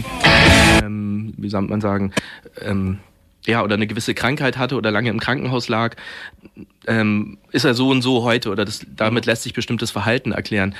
ähm, 0.83 1.33
wie 1.37 1.49
soll 1.49 1.61
man 1.61 1.81
sagen, 1.81 2.13
ähm, 2.61 2.99
ja, 3.45 3.63
oder 3.63 3.75
eine 3.75 3.87
gewisse 3.87 4.13
Krankheit 4.13 4.57
hatte 4.57 4.75
oder 4.75 4.91
lange 4.91 5.09
im 5.09 5.19
Krankenhaus 5.19 5.67
lag, 5.67 5.95
ähm, 6.87 7.37
ist 7.51 7.65
er 7.65 7.73
so 7.73 7.89
und 7.89 8.01
so 8.01 8.23
heute 8.23 8.49
oder 8.49 8.65
das, 8.65 8.85
damit 8.95 9.25
lässt 9.25 9.43
sich 9.43 9.53
bestimmtes 9.53 9.91
Verhalten 9.91 10.31
erklären. 10.31 10.75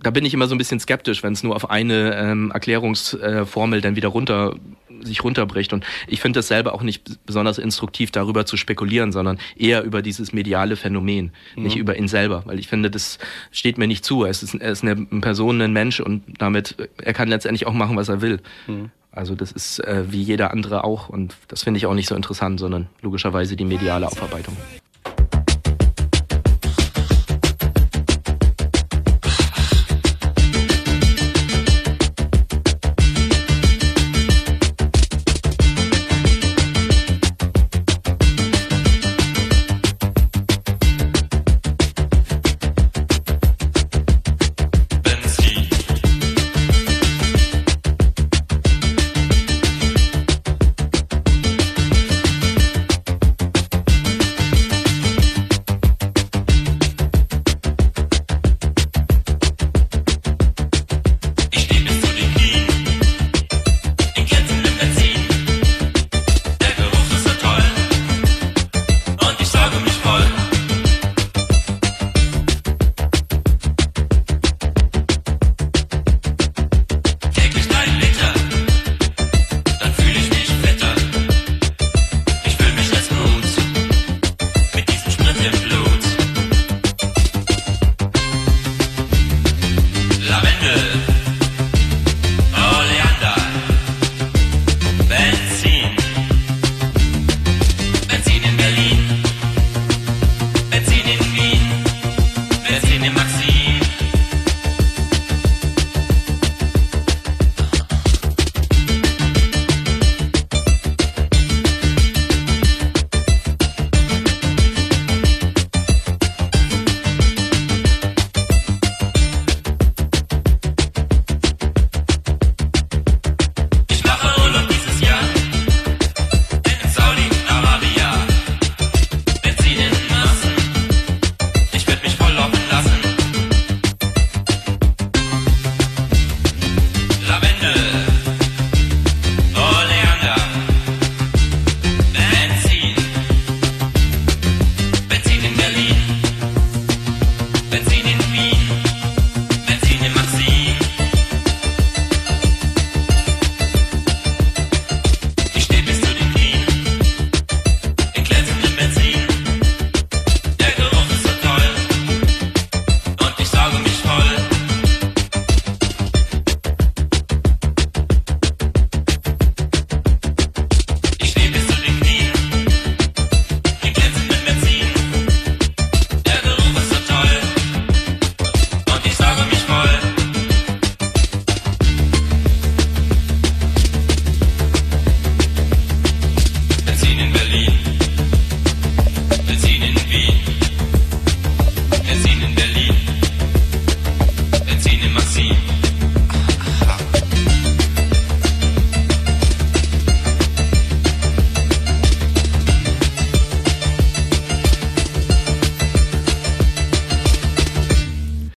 Da 0.00 0.10
bin 0.10 0.24
ich 0.26 0.34
immer 0.34 0.48
so 0.48 0.54
ein 0.54 0.58
bisschen 0.58 0.80
skeptisch, 0.80 1.22
wenn 1.22 1.32
es 1.32 1.42
nur 1.42 1.56
auf 1.56 1.70
eine 1.70 2.14
ähm, 2.16 2.50
Erklärungsformel 2.52 3.80
dann 3.80 3.96
wieder 3.96 4.08
runter 4.08 4.54
sich 5.02 5.24
runterbricht. 5.24 5.72
Und 5.72 5.84
ich 6.06 6.20
finde 6.20 6.38
das 6.38 6.48
selber 6.48 6.72
auch 6.72 6.82
nicht 6.82 7.24
besonders 7.26 7.58
instruktiv, 7.58 8.10
darüber 8.10 8.46
zu 8.46 8.56
spekulieren, 8.56 9.12
sondern 9.12 9.38
eher 9.56 9.82
über 9.82 10.02
dieses 10.02 10.32
mediale 10.32 10.76
Phänomen, 10.76 11.32
nicht 11.56 11.74
Mhm. 11.74 11.80
über 11.80 11.98
ihn 11.98 12.08
selber. 12.08 12.42
Weil 12.46 12.58
ich 12.58 12.68
finde, 12.68 12.90
das 12.90 13.18
steht 13.50 13.76
mir 13.76 13.86
nicht 13.86 14.04
zu. 14.04 14.24
Er 14.24 14.30
ist, 14.30 14.54
er 14.54 14.70
ist 14.70 14.82
eine 14.82 14.96
Person, 15.20 15.60
ein 15.60 15.72
Mensch 15.72 16.00
und 16.00 16.22
damit, 16.38 16.76
er 17.02 17.12
kann 17.12 17.28
letztendlich 17.28 17.66
auch 17.66 17.72
machen, 17.74 17.96
was 17.96 18.08
er 18.08 18.20
will. 18.22 18.40
Mhm. 18.66 18.90
Also 19.14 19.34
das 19.34 19.52
ist 19.52 19.78
äh, 19.80 20.04
wie 20.10 20.22
jeder 20.22 20.50
andere 20.50 20.84
auch 20.84 21.08
und 21.08 21.36
das 21.48 21.62
finde 21.62 21.78
ich 21.78 21.86
auch 21.86 21.94
nicht 21.94 22.08
so 22.08 22.16
interessant, 22.16 22.58
sondern 22.58 22.88
logischerweise 23.00 23.56
die 23.56 23.64
mediale 23.64 24.06
Aufarbeitung. 24.06 24.56